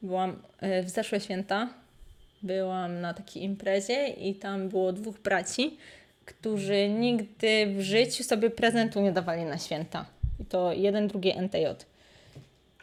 Byłam 0.02 0.42
e, 0.58 0.82
w 0.82 0.90
zeszłe 0.90 1.20
święta, 1.20 1.68
byłam 2.42 3.00
na 3.00 3.14
takiej 3.14 3.42
imprezie 3.42 4.06
i 4.06 4.34
tam 4.34 4.68
było 4.68 4.92
dwóch 4.92 5.18
braci, 5.18 5.76
którzy 6.24 6.88
nigdy 6.88 7.66
w 7.66 7.80
życiu 7.80 8.24
sobie 8.24 8.50
prezentu 8.50 9.00
nie 9.00 9.12
dawali 9.12 9.44
na 9.44 9.58
święta. 9.58 10.06
I 10.40 10.44
to 10.44 10.72
jeden, 10.72 11.08
drugi 11.08 11.38
NTJ. 11.38 11.66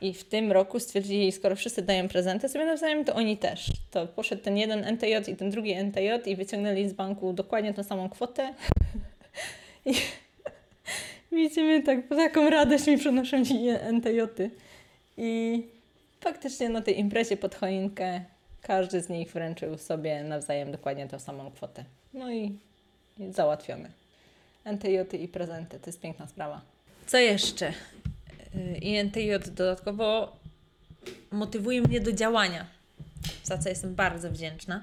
I 0.01 0.13
w 0.13 0.23
tym 0.23 0.51
roku 0.51 0.79
stwierdzili, 0.79 1.31
skoro 1.31 1.55
wszyscy 1.55 1.81
dają 1.81 2.07
prezenty 2.07 2.49
sobie 2.49 2.65
nawzajem, 2.65 3.05
to 3.05 3.15
oni 3.15 3.37
też. 3.37 3.71
To 3.91 4.07
poszedł 4.07 4.43
ten 4.43 4.57
jeden 4.57 4.83
NTJ 4.83 5.31
i 5.31 5.35
ten 5.35 5.49
drugi 5.49 5.71
NTJ 5.71 6.09
i 6.25 6.35
wyciągnęli 6.35 6.89
z 6.89 6.93
banku 6.93 7.33
dokładnie 7.33 7.73
tą 7.73 7.83
samą 7.83 8.09
kwotę. 8.09 8.53
I 9.85 9.93
widzimy 11.35 11.83
tak, 11.83 12.07
taką 12.07 12.49
radość 12.49 12.87
mi 12.87 12.97
przynoszą 12.97 13.45
ci 13.45 13.67
NTJ-y. 13.67 14.49
I 15.17 15.63
faktycznie 16.21 16.69
na 16.69 16.81
tej 16.81 16.99
imprezie 16.99 17.37
pod 17.37 17.55
choinkę 17.55 18.21
każdy 18.61 19.01
z 19.01 19.09
nich 19.09 19.31
wręczył 19.31 19.77
sobie 19.77 20.23
nawzajem 20.23 20.71
dokładnie 20.71 21.07
tą 21.07 21.19
samą 21.19 21.51
kwotę. 21.51 21.85
No 22.13 22.31
i, 22.31 22.57
załatwione. 23.29 23.89
NTJ 24.65 24.97
i 25.13 25.27
prezenty, 25.27 25.79
to 25.79 25.85
jest 25.89 26.01
piękna 26.01 26.27
sprawa. 26.27 26.61
Co 27.07 27.17
jeszcze? 27.17 27.73
I 28.81 28.95
NTJ 28.95 29.31
dodatkowo 29.51 30.35
motywuje 31.31 31.81
mnie 31.81 31.99
do 31.99 32.11
działania, 32.11 32.65
za 33.43 33.57
co 33.57 33.69
jestem 33.69 33.95
bardzo 33.95 34.31
wdzięczna. 34.31 34.81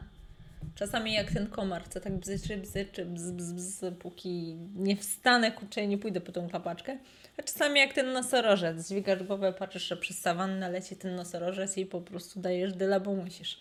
Czasami 0.77 1.13
jak 1.13 1.33
ten 1.33 1.47
komar, 1.47 1.89
co 1.89 2.01
tak 2.01 2.13
bzyczy, 2.13 2.57
bzyczy, 2.57 3.05
bzz, 3.05 3.31
bzz, 3.31 3.53
bzz, 3.53 3.95
póki 3.99 4.57
nie 4.75 4.97
wstanę, 4.97 5.53
kurczę, 5.53 5.87
nie 5.87 5.99
pójdę 5.99 6.21
po 6.21 6.33
tą 6.33 6.49
klapaczkę. 6.49 6.99
A 7.39 7.43
czasami 7.43 7.81
jak 7.81 7.93
ten 7.93 8.13
nosorożec, 8.13 8.89
dźwigasz 8.89 9.23
głowę, 9.23 9.53
patrzysz, 9.53 9.89
że 9.89 9.97
przez 9.97 10.19
sawannę 10.19 10.71
leci 10.71 10.97
ten 10.97 11.15
nosorożec 11.15 11.79
i 11.79 11.87
po 11.87 12.01
prostu 12.01 12.41
dajesz 12.41 12.73
dyla, 12.73 13.01
bo 13.01 13.15
musisz. 13.15 13.61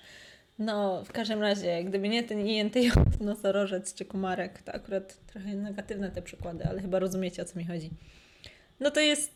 No, 0.60 1.04
w 1.04 1.12
każdym 1.12 1.42
razie, 1.42 1.84
gdyby 1.84 2.10
nie 2.10 2.24
ten 2.24 2.48
INTJ, 2.48 2.90
nosorożec 3.20 3.94
czy 3.94 4.06
komarek, 4.06 4.62
to 4.62 4.74
akurat 4.74 5.26
trochę 5.26 5.54
negatywne 5.54 6.12
te 6.12 6.22
przykłady, 6.22 6.66
ale 6.66 6.82
chyba 6.82 7.00
rozumiecie, 7.00 7.42
o 7.42 7.46
co 7.46 7.60
mi 7.60 7.66
chodzi. 7.66 7.90
No 8.80 8.92
to 8.92 9.00
jest... 9.00 9.32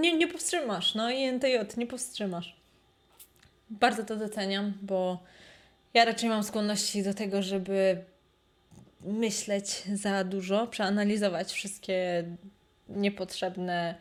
Nie, 0.00 0.16
nie 0.16 0.28
powstrzymasz, 0.28 0.94
no 0.94 1.10
INTJ, 1.10 1.46
nie 1.76 1.86
powstrzymasz. 1.86 2.56
Bardzo 3.70 4.04
to 4.04 4.16
doceniam, 4.16 4.72
bo 4.82 5.24
ja 5.94 6.04
raczej 6.04 6.28
mam 6.28 6.44
skłonności 6.44 7.02
do 7.02 7.14
tego, 7.14 7.42
żeby 7.42 8.04
myśleć 9.00 9.82
za 9.94 10.24
dużo, 10.24 10.66
przeanalizować 10.66 11.52
wszystkie 11.52 12.24
niepotrzebne, 12.88 13.94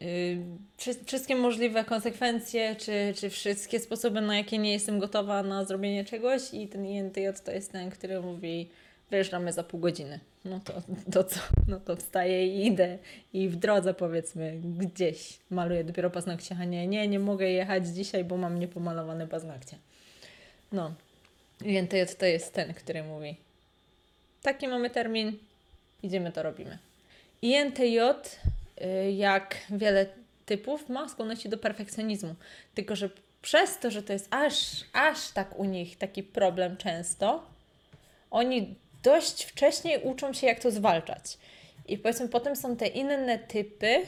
yy, 0.00 0.96
wszystkie 1.06 1.36
możliwe 1.36 1.84
konsekwencje, 1.84 2.76
czy, 2.76 3.14
czy 3.16 3.30
wszystkie 3.30 3.80
sposoby, 3.80 4.20
na 4.20 4.36
jakie 4.36 4.58
nie 4.58 4.72
jestem 4.72 4.98
gotowa 4.98 5.42
na 5.42 5.64
zrobienie 5.64 6.04
czegoś 6.04 6.54
i 6.54 6.68
ten 6.68 6.86
INTJ 6.86 7.20
to 7.44 7.52
jest 7.52 7.72
ten, 7.72 7.90
który 7.90 8.20
mówi 8.20 8.68
wyjeżdżamy 9.10 9.52
za 9.52 9.62
pół 9.62 9.80
godziny. 9.80 10.20
No 10.44 10.60
to, 10.60 10.72
to 11.12 11.24
co? 11.24 11.40
No 11.68 11.80
to 11.80 11.96
wstaję 11.96 12.46
i 12.46 12.66
idę 12.66 12.98
i 13.32 13.48
w 13.48 13.56
drodze 13.56 13.94
powiedzmy 13.94 14.60
gdzieś 14.62 15.38
maluję 15.50 15.84
dopiero 15.84 16.10
paznokcie, 16.10 16.56
a 16.60 16.64
nie, 16.64 16.86
nie, 16.86 17.08
nie 17.08 17.18
mogę 17.18 17.50
jechać 17.50 17.86
dzisiaj, 17.86 18.24
bo 18.24 18.36
mam 18.36 18.58
niepomalowane 18.58 19.26
paznokcie. 19.26 19.76
No, 20.72 20.94
INTJ 21.64 21.96
to 22.18 22.26
jest 22.26 22.52
ten, 22.52 22.74
który 22.74 23.02
mówi 23.02 23.36
taki 24.42 24.68
mamy 24.68 24.90
termin, 24.90 25.38
idziemy 26.02 26.32
to 26.32 26.42
robimy. 26.42 26.78
INTJ, 27.42 27.98
y, 27.98 29.12
jak 29.12 29.56
wiele 29.70 30.06
typów, 30.46 30.88
ma 30.88 31.08
skłonności 31.08 31.48
do 31.48 31.58
perfekcjonizmu. 31.58 32.34
Tylko, 32.74 32.96
że 32.96 33.10
przez 33.42 33.78
to, 33.78 33.90
że 33.90 34.02
to 34.02 34.12
jest 34.12 34.28
aż, 34.30 34.84
aż 34.92 35.30
tak 35.30 35.58
u 35.58 35.64
nich 35.64 35.98
taki 35.98 36.22
problem 36.22 36.76
często, 36.76 37.46
oni 38.30 38.74
dość 39.02 39.44
wcześnie 39.44 40.00
uczą 40.00 40.32
się, 40.32 40.46
jak 40.46 40.60
to 40.60 40.70
zwalczać. 40.70 41.38
I 41.88 41.98
powiedzmy, 41.98 42.28
potem 42.28 42.56
są 42.56 42.76
te 42.76 42.86
inne 42.86 43.38
typy, 43.38 44.06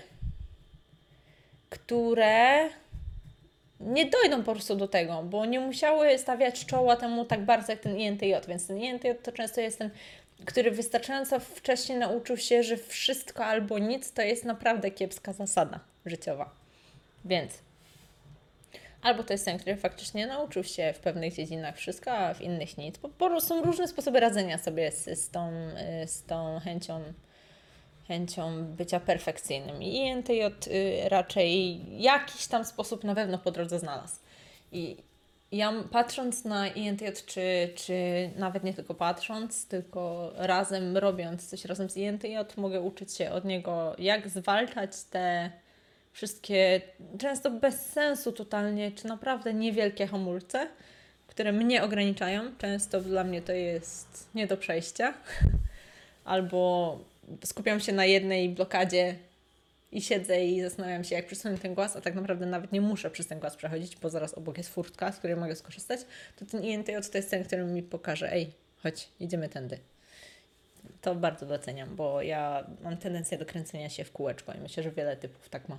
które 1.70 2.68
nie 3.80 4.10
dojdą 4.10 4.42
po 4.42 4.52
prostu 4.52 4.76
do 4.76 4.88
tego, 4.88 5.22
bo 5.22 5.46
nie 5.46 5.60
musiały 5.60 6.18
stawiać 6.18 6.66
czoła 6.66 6.96
temu 6.96 7.24
tak 7.24 7.44
bardzo 7.44 7.72
jak 7.72 7.80
ten 7.80 7.96
INTJ, 7.96 8.34
więc 8.48 8.66
ten 8.66 8.78
INTJ 8.78 9.08
to 9.22 9.32
często 9.32 9.60
jest 9.60 9.78
ten, 9.78 9.90
który 10.44 10.70
wystarczająco 10.70 11.40
wcześnie 11.40 11.98
nauczył 11.98 12.36
się, 12.36 12.62
że 12.62 12.76
wszystko 12.76 13.44
albo 13.44 13.78
nic 13.78 14.12
to 14.12 14.22
jest 14.22 14.44
naprawdę 14.44 14.90
kiepska 14.90 15.32
zasada 15.32 15.80
życiowa. 16.06 16.54
Więc 17.24 17.52
albo 19.02 19.24
to 19.24 19.32
jest 19.32 19.44
ten, 19.44 19.58
który 19.58 19.76
faktycznie 19.76 20.26
nauczył 20.26 20.64
się 20.64 20.92
w 20.92 20.98
pewnych 20.98 21.34
dziedzinach 21.34 21.76
wszystko, 21.76 22.12
a 22.12 22.34
w 22.34 22.40
innych 22.40 22.78
nic. 22.78 22.98
Po, 22.98 23.08
po 23.08 23.40
są 23.40 23.62
różne 23.62 23.88
sposoby 23.88 24.20
radzenia 24.20 24.58
sobie 24.58 24.92
z, 24.92 25.04
z, 25.04 25.30
tą, 25.30 25.52
z 26.06 26.22
tą 26.22 26.60
chęcią 26.60 27.02
chęcią 28.08 28.64
bycia 28.64 29.00
perfekcyjnym. 29.00 29.82
I 29.82 29.96
INTJ 29.96 30.42
y, 30.66 31.08
raczej 31.08 31.80
jakiś 32.02 32.46
tam 32.46 32.64
sposób 32.64 33.04
na 33.04 33.14
pewno 33.14 33.38
po 33.38 33.50
drodze 33.50 33.78
znalazł. 33.78 34.20
I 34.73 34.96
ja 35.52 35.73
patrząc 35.90 36.44
na 36.44 36.68
INTJ, 36.68 37.04
czy, 37.26 37.68
czy 37.75 38.30
nawet 38.37 38.64
nie 38.64 38.75
tylko 38.75 38.94
patrząc, 38.94 39.66
tylko 39.66 40.32
razem 40.37 40.96
robiąc 40.96 41.46
coś 41.46 41.64
razem 41.64 41.90
z 41.90 41.96
INTJ, 41.96 42.37
mogę 42.56 42.80
uczyć 42.80 43.12
się 43.12 43.30
od 43.30 43.44
niego, 43.44 43.94
jak 43.99 44.28
zwalczać 44.28 44.90
te 45.11 45.50
wszystkie 46.12 46.80
często 47.18 47.50
bez 47.50 47.87
sensu 47.87 48.32
totalnie, 48.32 48.92
czy 48.92 49.06
naprawdę 49.06 49.54
niewielkie 49.54 50.06
hamulce, 50.06 50.68
które 51.26 51.52
mnie 51.52 51.82
ograniczają. 51.82 52.42
Często 52.58 53.00
dla 53.00 53.25
mnie 53.25 53.42
to 53.42 53.52
jest 53.52 54.28
nie 54.34 54.46
do 54.46 54.56
przejścia. 54.56 55.14
Albo 56.25 56.99
skupiam 57.44 57.80
się 57.80 57.92
na 57.92 58.04
jednej 58.04 58.48
blokadzie 58.48 59.16
i 59.92 60.02
siedzę 60.02 60.44
i 60.44 60.60
zastanawiam 60.60 61.04
się, 61.04 61.14
jak 61.14 61.26
przesunę 61.26 61.58
ten 61.58 61.74
głaz, 61.74 61.96
a 61.96 62.00
tak 62.00 62.14
naprawdę 62.14 62.46
nawet 62.46 62.72
nie 62.72 62.80
muszę 62.80 63.10
przez 63.10 63.26
ten 63.26 63.40
głaz 63.40 63.56
przechodzić, 63.56 63.96
bo 63.96 64.10
zaraz 64.10 64.34
obok 64.34 64.58
jest 64.58 64.70
furtka, 64.70 65.12
z 65.12 65.18
której 65.18 65.36
mogę 65.36 65.56
skorzystać, 65.56 66.00
to 66.36 66.46
ten 66.46 66.64
INTJ 66.64 66.92
to 67.12 67.18
jest 67.18 67.30
ten, 67.30 67.44
który 67.44 67.64
mi 67.64 67.82
pokaże, 67.82 68.32
ej, 68.32 68.52
chodź, 68.82 69.08
idziemy 69.20 69.48
tędy. 69.48 69.78
To 71.00 71.14
bardzo 71.14 71.46
doceniam, 71.46 71.96
bo 71.96 72.22
ja 72.22 72.66
mam 72.82 72.96
tendencję 72.96 73.38
do 73.38 73.46
kręcenia 73.46 73.90
się 73.90 74.04
w 74.04 74.12
kółeczko 74.12 74.52
i 74.52 74.60
myślę, 74.60 74.82
że 74.82 74.90
wiele 74.90 75.16
typów 75.16 75.48
tak 75.48 75.68
ma. 75.68 75.78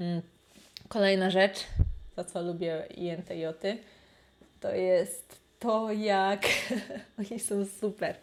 Mm. 0.00 0.22
Kolejna 0.88 1.30
rzecz, 1.30 1.64
za 2.16 2.24
co 2.24 2.42
lubię 2.42 2.86
INTJ, 2.96 3.44
to 4.60 4.74
jest 4.74 5.38
to, 5.58 5.92
jak 5.92 6.46
oni 7.18 7.40
są 7.40 7.66
super 7.80 8.16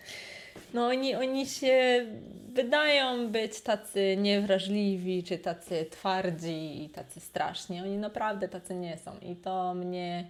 no 0.74 0.86
oni, 0.88 1.16
oni 1.16 1.48
się 1.48 2.06
wydają 2.54 3.28
być 3.28 3.62
tacy 3.62 4.18
niewrażliwi, 4.18 5.24
czy 5.24 5.38
tacy 5.38 5.86
twardzi 5.92 6.84
i 6.84 6.90
tacy 6.90 7.20
straszni. 7.20 7.82
Oni 7.82 7.98
naprawdę 7.98 8.50
tacy 8.50 8.76
nie 8.76 8.98
są. 8.98 9.12
I 9.22 9.36
to 9.36 9.74
mnie 9.74 10.26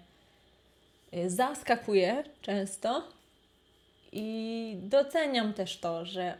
y, 1.14 1.30
zaskakuje 1.30 2.24
często. 2.42 3.04
I 4.12 4.76
doceniam 4.82 5.54
też 5.54 5.78
to, 5.78 6.06
że, 6.06 6.38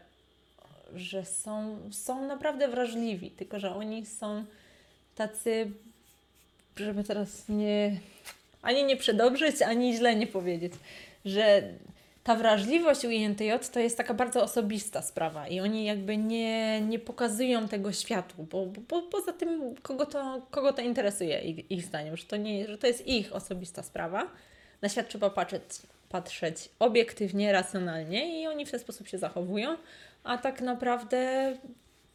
że 0.94 1.24
są, 1.24 1.78
są 1.90 2.26
naprawdę 2.26 2.68
wrażliwi, 2.68 3.30
tylko 3.30 3.60
że 3.60 3.74
oni 3.74 4.06
są 4.06 4.44
tacy, 5.16 5.70
żeby 6.76 7.04
teraz 7.04 7.48
nie 7.48 8.00
ani 8.62 8.84
nie 8.84 8.96
przedobrzyć, 8.96 9.62
ani 9.62 9.96
źle 9.96 10.16
nie 10.16 10.26
powiedzieć, 10.26 10.72
że 11.24 11.62
ta 12.24 12.36
wrażliwość 12.36 13.04
u 13.04 13.10
INTJ 13.10 13.50
to 13.72 13.80
jest 13.80 13.96
taka 13.96 14.14
bardzo 14.14 14.42
osobista 14.42 15.02
sprawa 15.02 15.48
i 15.48 15.60
oni 15.60 15.84
jakby 15.84 16.16
nie, 16.16 16.80
nie 16.80 16.98
pokazują 16.98 17.68
tego 17.68 17.92
światu, 17.92 18.34
bo, 18.50 18.66
bo 18.66 19.02
poza 19.02 19.32
tym 19.32 19.74
kogo 19.82 20.06
to, 20.06 20.42
kogo 20.50 20.72
to 20.72 20.82
interesuje 20.82 21.40
ich, 21.40 21.70
ich 21.70 21.84
zdaniem, 21.84 22.16
że 22.16 22.24
to, 22.24 22.36
nie, 22.36 22.66
że 22.66 22.78
to 22.78 22.86
jest 22.86 23.06
ich 23.06 23.32
osobista 23.32 23.82
sprawa. 23.82 24.26
Na 24.82 24.88
świat 24.88 25.08
trzeba 25.08 25.30
patrzeć, 25.30 25.62
patrzeć 26.08 26.68
obiektywnie, 26.78 27.52
racjonalnie 27.52 28.42
i 28.42 28.46
oni 28.46 28.66
w 28.66 28.70
ten 28.70 28.80
sposób 28.80 29.08
się 29.08 29.18
zachowują, 29.18 29.76
a 30.24 30.38
tak 30.38 30.60
naprawdę 30.60 31.52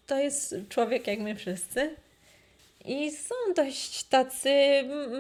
to 0.08 0.18
jest 0.18 0.56
człowiek 0.70 1.08
jak 1.08 1.20
my 1.20 1.36
wszyscy 1.36 1.96
I 2.86 3.12
są 3.12 3.36
dość 3.56 4.04
tacy 4.04 4.50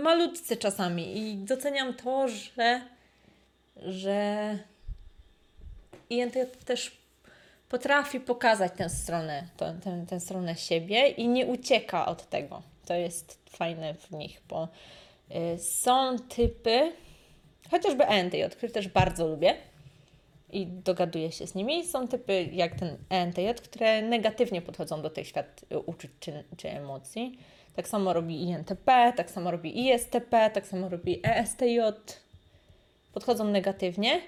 malutcy 0.04 0.58
czasami. 0.58 1.18
I 1.18 1.36
doceniam 1.36 1.94
to, 1.94 2.28
że, 2.28 2.82
że 3.78 4.58
INTJ 6.10 6.40
też 6.66 6.98
potrafi 7.70 8.20
pokazać 8.20 8.72
tę 8.78 8.90
stronę, 8.90 9.48
tę, 9.58 9.80
tę, 9.84 10.06
tę 10.10 10.20
stronę 10.20 10.56
siebie 10.56 11.08
i 11.08 11.28
nie 11.28 11.46
ucieka 11.46 12.06
od 12.06 12.30
tego. 12.30 12.62
To 12.86 12.94
jest 12.94 13.40
fajne 13.50 13.94
w 13.94 14.12
nich, 14.12 14.42
bo 14.50 14.68
y, 15.56 15.60
są 15.60 16.20
typy, 16.20 16.92
chociażby 17.72 18.06
ENTJ, 18.08 18.44
który 18.52 18.72
też 18.72 18.88
bardzo 18.88 19.28
lubię 19.28 19.56
i 20.50 20.68
dogaduję 20.68 21.32
się 21.32 21.48
z 21.48 21.56
nimi. 21.56 21.88
Są 21.88 22.08
typy 22.08 22.50
jak 22.52 22.76
ten 22.76 22.98
ENTJ, 23.10 23.48
które 23.64 24.02
negatywnie 24.02 24.62
podchodzą 24.62 25.02
do 25.02 25.10
tych 25.10 25.28
świat 25.28 25.66
y, 25.72 25.80
uczuć 25.80 26.12
czy, 26.20 26.44
czy 26.58 26.70
emocji. 26.70 27.40
Tak 27.76 27.88
samo 27.88 28.14
robi 28.14 28.44
INTP, 28.44 29.14
tak 29.18 29.32
samo 29.32 29.52
robi 29.52 29.90
ISTP, 29.90 30.50
tak 30.54 30.68
samo 30.68 30.90
robi 30.90 31.22
ESTJ. 31.24 31.80
Podchodzą 33.14 33.44
negatywnie 33.44 34.22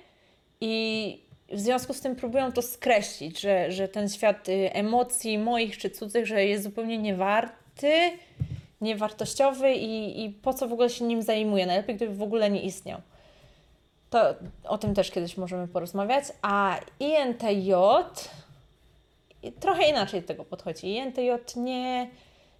i 0.62 1.28
w 1.51 1.60
związku 1.60 1.94
z 1.94 2.01
tym 2.01 2.15
próbują 2.15 2.51
to 2.51 2.62
skreślić, 2.62 3.39
że, 3.39 3.72
że 3.72 3.88
ten 3.88 4.10
świat 4.10 4.50
y, 4.50 4.74
emocji 4.74 5.38
moich 5.38 5.77
czy 5.77 5.89
cudzych, 5.89 6.25
że 6.25 6.46
jest 6.46 6.63
zupełnie 6.63 6.98
niewarty, 6.98 8.12
niewartościowy 8.82 9.74
i, 9.74 10.25
i 10.25 10.29
po 10.29 10.53
co 10.53 10.68
w 10.68 10.74
ogóle 10.74 10.89
się 10.89 11.06
nim 11.06 11.22
zajmuje. 11.22 11.65
Najlepiej, 11.65 11.96
gdyby 11.96 12.15
w 12.15 12.22
ogóle 12.22 12.50
nie 12.50 12.62
istniał. 12.62 13.01
To 14.10 14.36
o 14.63 14.77
tym 14.77 14.94
też 14.94 15.12
kiedyś 15.12 15.38
możemy 15.38 15.68
porozmawiać. 15.68 16.24
A 16.41 16.79
INTJ 17.00 17.74
trochę 19.60 19.89
inaczej 19.89 20.22
do 20.22 20.27
tego 20.27 20.46
podchodzi. 20.46 20.88
INTJ 20.88 21.29
nie, 21.56 22.10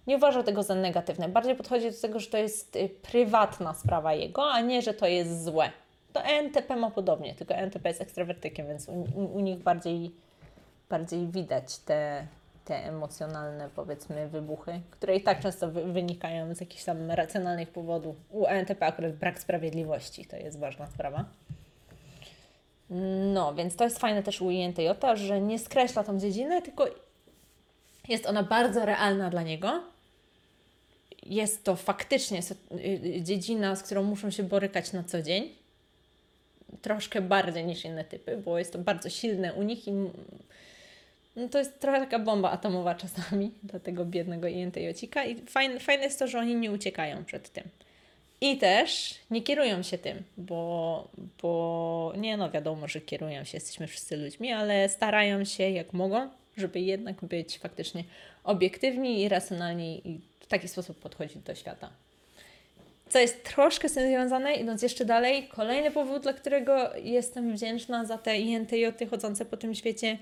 nie 0.06 0.16
uważa 0.16 0.42
tego 0.42 0.62
za 0.62 0.74
negatywne. 0.74 1.28
Bardziej 1.28 1.56
podchodzi 1.56 1.90
do 1.90 2.00
tego, 2.00 2.20
że 2.20 2.26
to 2.26 2.36
jest 2.36 2.76
y, 2.76 2.88
prywatna 2.88 3.74
sprawa 3.74 4.14
jego, 4.14 4.50
a 4.50 4.60
nie, 4.60 4.82
że 4.82 4.94
to 4.94 5.06
jest 5.06 5.44
złe. 5.44 5.70
To 6.12 6.24
ENTP 6.24 6.76
ma 6.76 6.90
podobnie, 6.90 7.34
tylko 7.34 7.54
ENTP 7.54 7.88
jest 7.88 8.00
ekstrawertykiem, 8.00 8.66
więc 8.66 8.88
u, 8.88 8.92
u, 9.34 9.40
nich 9.40 9.58
bardziej, 9.58 10.10
bardziej 10.90 11.26
widać 11.26 11.78
te, 11.78 12.26
te 12.64 12.84
emocjonalne, 12.84 13.68
powiedzmy, 13.76 14.28
wybuchy, 14.28 14.80
które 14.90 15.16
i 15.16 15.22
tak 15.22 15.40
często 15.40 15.70
wy, 15.70 15.92
wynikają 15.92 16.54
z 16.54 16.60
jakichś 16.60 16.84
tam 16.84 17.10
racjonalnych 17.10 17.68
powodów. 17.68 18.16
U 18.30 18.46
ENTP 18.46 18.86
akurat 18.86 19.12
brak 19.12 19.38
sprawiedliwości, 19.38 20.24
to 20.24 20.36
jest 20.36 20.58
ważna 20.58 20.86
sprawa. 20.86 21.24
No, 23.34 23.54
więc 23.54 23.76
to 23.76 23.84
jest 23.84 23.98
fajne 23.98 24.22
też 24.22 24.42
u 24.42 24.50
INTJ, 24.50 24.88
że 25.14 25.40
nie 25.40 25.58
skreśla 25.58 26.04
tą 26.04 26.18
dziedzinę, 26.18 26.62
tylko 26.62 26.86
jest 28.08 28.26
ona 28.26 28.42
bardzo 28.42 28.84
realna 28.84 29.30
dla 29.30 29.42
niego. 29.42 29.82
Jest 31.22 31.64
to 31.64 31.76
faktycznie 31.76 32.38
y- 32.38 32.76
y- 32.78 33.22
dziedzina, 33.22 33.76
z 33.76 33.82
którą 33.82 34.02
muszą 34.02 34.30
się 34.30 34.42
borykać 34.42 34.92
na 34.92 35.04
co 35.04 35.22
dzień. 35.22 35.59
Troszkę 36.82 37.20
bardziej 37.20 37.64
niż 37.64 37.84
inne 37.84 38.04
typy, 38.04 38.36
bo 38.36 38.58
jest 38.58 38.72
to 38.72 38.78
bardzo 38.78 39.10
silne 39.10 39.54
u 39.54 39.62
nich 39.62 39.88
i 39.88 39.92
no 41.36 41.48
to 41.48 41.58
jest 41.58 41.80
trochę 41.80 42.00
taka 42.00 42.18
bomba 42.18 42.50
atomowa 42.50 42.94
czasami 42.94 43.50
dla 43.62 43.80
tego 43.80 44.04
biednego 44.04 44.46
INTJ-cika 44.46 45.24
i 45.24 45.36
fajne, 45.36 45.80
fajne 45.80 46.04
jest 46.04 46.18
to, 46.18 46.28
że 46.28 46.38
oni 46.38 46.54
nie 46.54 46.70
uciekają 46.70 47.24
przed 47.24 47.50
tym. 47.50 47.64
I 48.40 48.58
też 48.58 49.14
nie 49.30 49.42
kierują 49.42 49.82
się 49.82 49.98
tym, 49.98 50.22
bo, 50.36 51.08
bo 51.42 52.12
nie 52.16 52.36
no 52.36 52.50
wiadomo, 52.50 52.88
że 52.88 53.00
kierują 53.00 53.44
się, 53.44 53.56
jesteśmy 53.56 53.86
wszyscy 53.86 54.16
ludźmi, 54.16 54.52
ale 54.52 54.88
starają 54.88 55.44
się 55.44 55.70
jak 55.70 55.92
mogą, 55.92 56.30
żeby 56.56 56.80
jednak 56.80 57.24
być 57.24 57.58
faktycznie 57.58 58.04
obiektywni 58.44 59.22
i 59.22 59.28
racjonalni 59.28 60.08
i 60.08 60.20
w 60.40 60.46
taki 60.46 60.68
sposób 60.68 60.98
podchodzić 60.98 61.36
do 61.36 61.54
świata. 61.54 61.90
Co 63.10 63.18
jest 63.18 63.44
troszkę 63.44 63.88
z 63.88 63.92
tym 63.92 64.08
związane, 64.08 64.54
idąc 64.54 64.82
jeszcze 64.82 65.04
dalej, 65.04 65.48
kolejny 65.48 65.90
powód, 65.90 66.22
dla 66.22 66.32
którego 66.32 66.94
jestem 66.96 67.52
wdzięczna 67.52 68.04
za 68.04 68.18
te 68.18 68.38
INTJ 68.38 68.84
chodzące 69.10 69.44
po 69.44 69.56
tym 69.56 69.74
świecie, 69.74 70.18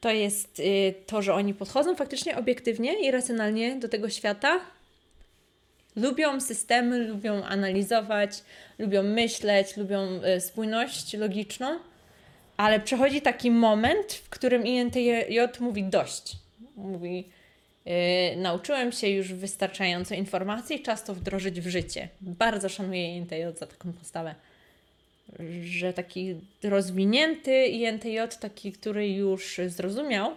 to 0.00 0.10
jest 0.10 0.60
y, 0.60 0.94
to, 1.06 1.22
że 1.22 1.34
oni 1.34 1.54
podchodzą 1.54 1.94
faktycznie 1.94 2.36
obiektywnie 2.36 3.00
i 3.00 3.10
racjonalnie 3.10 3.76
do 3.76 3.88
tego 3.88 4.08
świata, 4.08 4.60
lubią 5.96 6.40
systemy, 6.40 6.98
lubią 6.98 7.44
analizować, 7.44 8.30
lubią 8.78 9.02
myśleć, 9.02 9.76
lubią 9.76 10.20
y, 10.36 10.40
spójność 10.40 11.14
logiczną, 11.14 11.78
ale 12.56 12.80
przychodzi 12.80 13.20
taki 13.20 13.50
moment, 13.50 14.12
w 14.12 14.28
którym 14.28 14.66
INTJ 14.66 15.10
mówi 15.60 15.84
dość. 15.84 16.36
Mówi, 16.76 17.28
nauczyłem 18.36 18.92
się 18.92 19.08
już 19.08 19.32
wystarczająco 19.32 20.14
informacji, 20.14 20.82
czas 20.82 21.04
to 21.04 21.14
wdrożyć 21.14 21.60
w 21.60 21.68
życie. 21.68 22.08
Bardzo 22.20 22.68
szanuję 22.68 23.16
INTJ 23.16 23.42
za 23.58 23.66
taką 23.66 23.92
postawę. 23.92 24.34
Że 25.64 25.92
taki 25.92 26.34
rozwinięty 26.62 27.66
INTJ, 27.66 28.18
taki, 28.40 28.72
który 28.72 29.08
już 29.08 29.60
zrozumiał, 29.66 30.32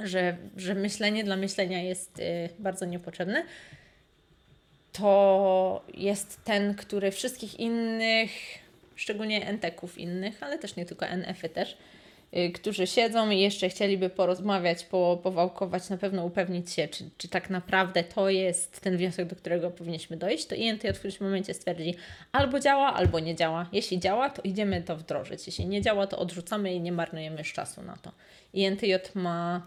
że, 0.00 0.36
że 0.56 0.74
myślenie 0.74 1.24
dla 1.24 1.36
myślenia 1.36 1.82
jest 1.82 2.18
y, 2.18 2.22
bardzo 2.58 2.84
niepotrzebne, 2.84 3.44
to 4.92 5.84
jest 5.94 6.44
ten, 6.44 6.74
który 6.74 7.10
wszystkich 7.10 7.60
innych, 7.60 8.30
szczególnie 8.96 9.46
NTK-ów 9.46 9.98
innych, 9.98 10.42
ale 10.42 10.58
też 10.58 10.76
nie 10.76 10.86
tylko 10.86 11.06
NF-y 11.06 11.48
też, 11.48 11.72
y, 11.72 11.76
którzy 12.54 12.86
siedzą 12.86 13.30
i 13.30 13.40
jeszcze 13.40 13.68
chcieliby 13.68 14.10
porozmawiać, 14.10 14.84
po, 14.84 15.20
powałkować, 15.22 15.88
na 15.88 15.96
pewno 15.96 16.24
upewnić 16.24 16.70
się, 16.72 16.88
czy, 16.88 17.10
czy 17.18 17.28
tak 17.28 17.50
naprawdę 17.50 18.04
to 18.04 18.30
jest 18.30 18.80
ten 18.80 18.96
wniosek, 18.96 19.28
do 19.28 19.36
którego 19.36 19.70
powinniśmy 19.70 20.16
dojść, 20.16 20.46
to 20.46 20.54
INTJ 20.54 20.88
w 20.88 20.98
którymś 20.98 21.20
momencie 21.20 21.54
stwierdzi 21.54 21.94
albo 22.32 22.60
działa, 22.60 22.94
albo 22.94 23.20
nie 23.20 23.34
działa. 23.34 23.68
Jeśli 23.72 24.00
działa, 24.00 24.30
to 24.30 24.42
idziemy 24.42 24.82
to 24.82 24.96
wdrożyć. 24.96 25.46
Jeśli 25.46 25.66
nie 25.66 25.82
działa, 25.82 26.06
to 26.06 26.18
odrzucamy 26.18 26.74
i 26.74 26.80
nie 26.80 26.92
marnujemy 26.92 27.38
już 27.38 27.52
czasu 27.52 27.82
na 27.82 27.96
to. 27.96 28.12
INTJ 28.54 28.94
ma 29.14 29.66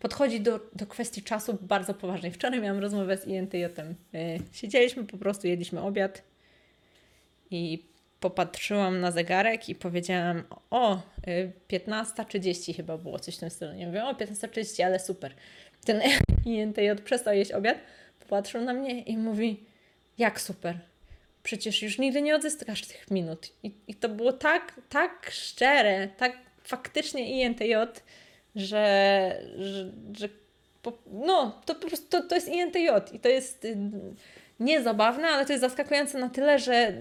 podchodzi 0.00 0.40
do, 0.40 0.60
do 0.72 0.86
kwestii 0.86 1.22
czasu 1.22 1.58
bardzo 1.60 1.94
poważnie. 1.94 2.30
Wczoraj 2.30 2.60
miałam 2.60 2.80
rozmowę 2.80 3.16
z 3.16 3.26
INTJ-em. 3.26 3.94
Yy, 4.12 4.20
siedzieliśmy 4.52 5.04
po 5.04 5.16
prostu, 5.16 5.46
jedliśmy 5.46 5.80
obiad 5.80 6.22
i 7.50 7.82
popatrzyłam 8.20 9.00
na 9.00 9.10
zegarek 9.10 9.68
i 9.68 9.74
powiedziałam, 9.74 10.44
o, 10.70 11.00
y, 11.28 11.52
15.30 11.68 12.76
chyba 12.76 12.98
było, 12.98 13.18
coś 13.18 13.36
w 13.36 13.40
tym 13.40 13.50
stylu. 13.50 13.72
Nie 13.72 13.86
mówię, 13.86 14.04
o, 14.04 14.12
15.30, 14.12 14.82
ale 14.82 15.00
super. 15.00 15.34
Ten 15.84 16.02
INTJ 16.44 16.90
przestał 17.04 17.34
jeść 17.34 17.52
obiad, 17.52 17.78
popatrzył 18.20 18.60
na 18.60 18.72
mnie 18.72 19.00
i 19.00 19.18
mówi, 19.18 19.64
jak 20.18 20.40
super. 20.40 20.78
Przecież 21.42 21.82
już 21.82 21.98
nigdy 21.98 22.22
nie 22.22 22.34
odzyskasz 22.34 22.82
tych 22.82 23.10
minut. 23.10 23.52
I, 23.62 23.74
i 23.88 23.94
to 23.94 24.08
było 24.08 24.32
tak, 24.32 24.80
tak 24.88 25.30
szczere, 25.32 26.08
tak 26.08 26.38
faktycznie 26.64 27.42
INTJ, 27.42 27.74
że, 28.56 29.42
że, 29.58 29.92
że 30.18 30.28
po, 30.82 30.92
no, 31.12 31.62
to 31.66 31.74
po 31.74 31.86
prostu 31.86 32.06
to, 32.08 32.22
to 32.28 32.34
jest 32.34 32.48
INTJ 32.48 32.88
i 33.12 33.20
to 33.20 33.28
jest 33.28 33.64
y, 33.64 33.76
niezabawne, 34.60 35.28
ale 35.28 35.46
to 35.46 35.52
jest 35.52 35.60
zaskakujące 35.60 36.18
na 36.18 36.28
tyle, 36.28 36.58
że 36.58 36.92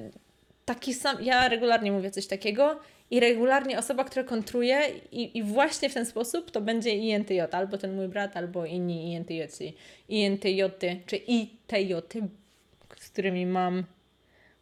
taki 0.66 0.94
sam, 0.94 1.24
ja 1.24 1.48
regularnie 1.48 1.92
mówię 1.92 2.12
coś 2.12 2.28
takiego 2.28 2.80
i 3.12 3.20
regularnie 3.20 3.80
osoba, 3.80 4.04
która 4.04 4.24
kontruje 4.24 4.82
i, 5.12 5.38
i 5.38 5.44
właśnie 5.44 5.90
w 5.90 5.94
ten 5.94 6.06
sposób 6.06 6.52
to 6.52 6.62
będzie 6.62 6.90
INTJ, 6.96 7.40
albo 7.52 7.78
ten 7.78 7.96
mój 7.96 8.08
brat, 8.08 8.38
albo 8.38 8.66
inni 8.66 9.14
INTJ, 9.14 9.74
INTJ 10.10 10.62
czy 11.06 11.16
ITJ, 11.16 11.94
z 12.98 13.10
którymi 13.10 13.46
mam, 13.46 13.84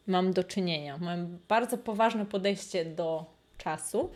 mam 0.08 0.34
do 0.34 0.44
czynienia. 0.44 0.98
Mam 0.98 1.40
bardzo 1.48 1.78
poważne 1.78 2.26
podejście 2.26 2.86
do 2.86 3.26
czasu. 3.58 4.10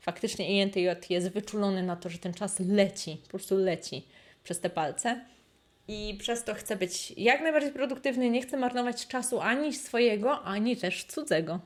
Faktycznie 0.00 0.60
INTJ 0.60 0.88
jest 1.10 1.28
wyczulony 1.28 1.82
na 1.82 1.96
to, 1.96 2.08
że 2.08 2.18
ten 2.18 2.34
czas 2.34 2.60
leci, 2.60 3.20
po 3.22 3.28
prostu 3.28 3.56
leci 3.56 4.06
przez 4.44 4.60
te 4.60 4.70
palce. 4.70 5.24
I 5.88 6.16
przez 6.18 6.44
to 6.44 6.54
chcę 6.54 6.76
być 6.76 7.10
jak 7.16 7.40
najbardziej 7.40 7.72
produktywny, 7.72 8.30
nie 8.30 8.42
chcę 8.42 8.56
marnować 8.56 9.06
czasu 9.06 9.40
ani 9.40 9.74
swojego, 9.74 10.42
ani 10.42 10.76
też 10.76 11.04
cudzego. 11.04 11.60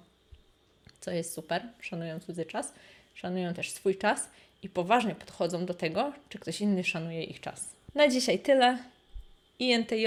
Co 1.01 1.11
jest 1.11 1.33
super, 1.33 1.63
szanują 1.81 2.21
cudzy 2.21 2.45
czas, 2.45 2.73
szanują 3.15 3.55
też 3.55 3.71
swój 3.71 3.99
czas 3.99 4.29
i 4.63 4.69
poważnie 4.69 5.15
podchodzą 5.15 5.67
do 5.67 5.75
tego, 5.75 6.13
czy 6.29 6.39
ktoś 6.39 6.61
inny 6.61 6.85
szanuje 6.85 7.25
ich 7.25 7.41
czas. 7.41 7.69
Na 7.95 8.09
dzisiaj 8.09 8.39
tyle. 8.39 8.79
INTJ, 9.59 10.07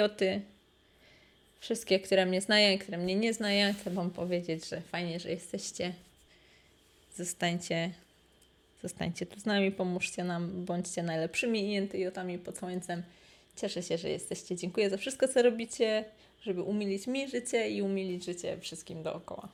wszystkie, 1.59 1.99
które 1.99 2.25
mnie 2.25 2.41
znają 2.41 2.79
które 2.79 2.97
mnie 2.97 3.15
nie 3.15 3.33
znają, 3.33 3.73
chcę 3.73 3.89
Wam 3.89 4.11
powiedzieć, 4.11 4.69
że 4.69 4.81
fajnie, 4.81 5.19
że 5.19 5.29
jesteście. 5.29 5.93
Zostańcie, 7.15 7.91
zostańcie 8.83 9.25
tu 9.25 9.39
z 9.39 9.45
nami, 9.45 9.71
pomóżcie 9.71 10.23
nam, 10.23 10.65
bądźcie 10.65 11.03
najlepszymi 11.03 11.73
INTJ-ami 11.73 12.37
pod 12.37 12.57
słońcem. 12.57 13.03
Cieszę 13.57 13.83
się, 13.83 13.97
że 13.97 14.09
jesteście. 14.09 14.55
Dziękuję 14.55 14.89
za 14.89 14.97
wszystko, 14.97 15.27
co 15.27 15.41
robicie, 15.41 16.05
żeby 16.41 16.61
umilić 16.61 17.07
mi 17.07 17.27
życie 17.27 17.69
i 17.69 17.81
umilić 17.81 18.25
życie 18.25 18.57
wszystkim 18.61 19.03
dookoła. 19.03 19.49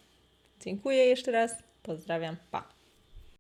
Dziękuję 0.61 1.05
jeszcze 1.05 1.31
raz. 1.31 1.51
Pozdrawiam. 1.83 2.37
Pa. 2.51 2.82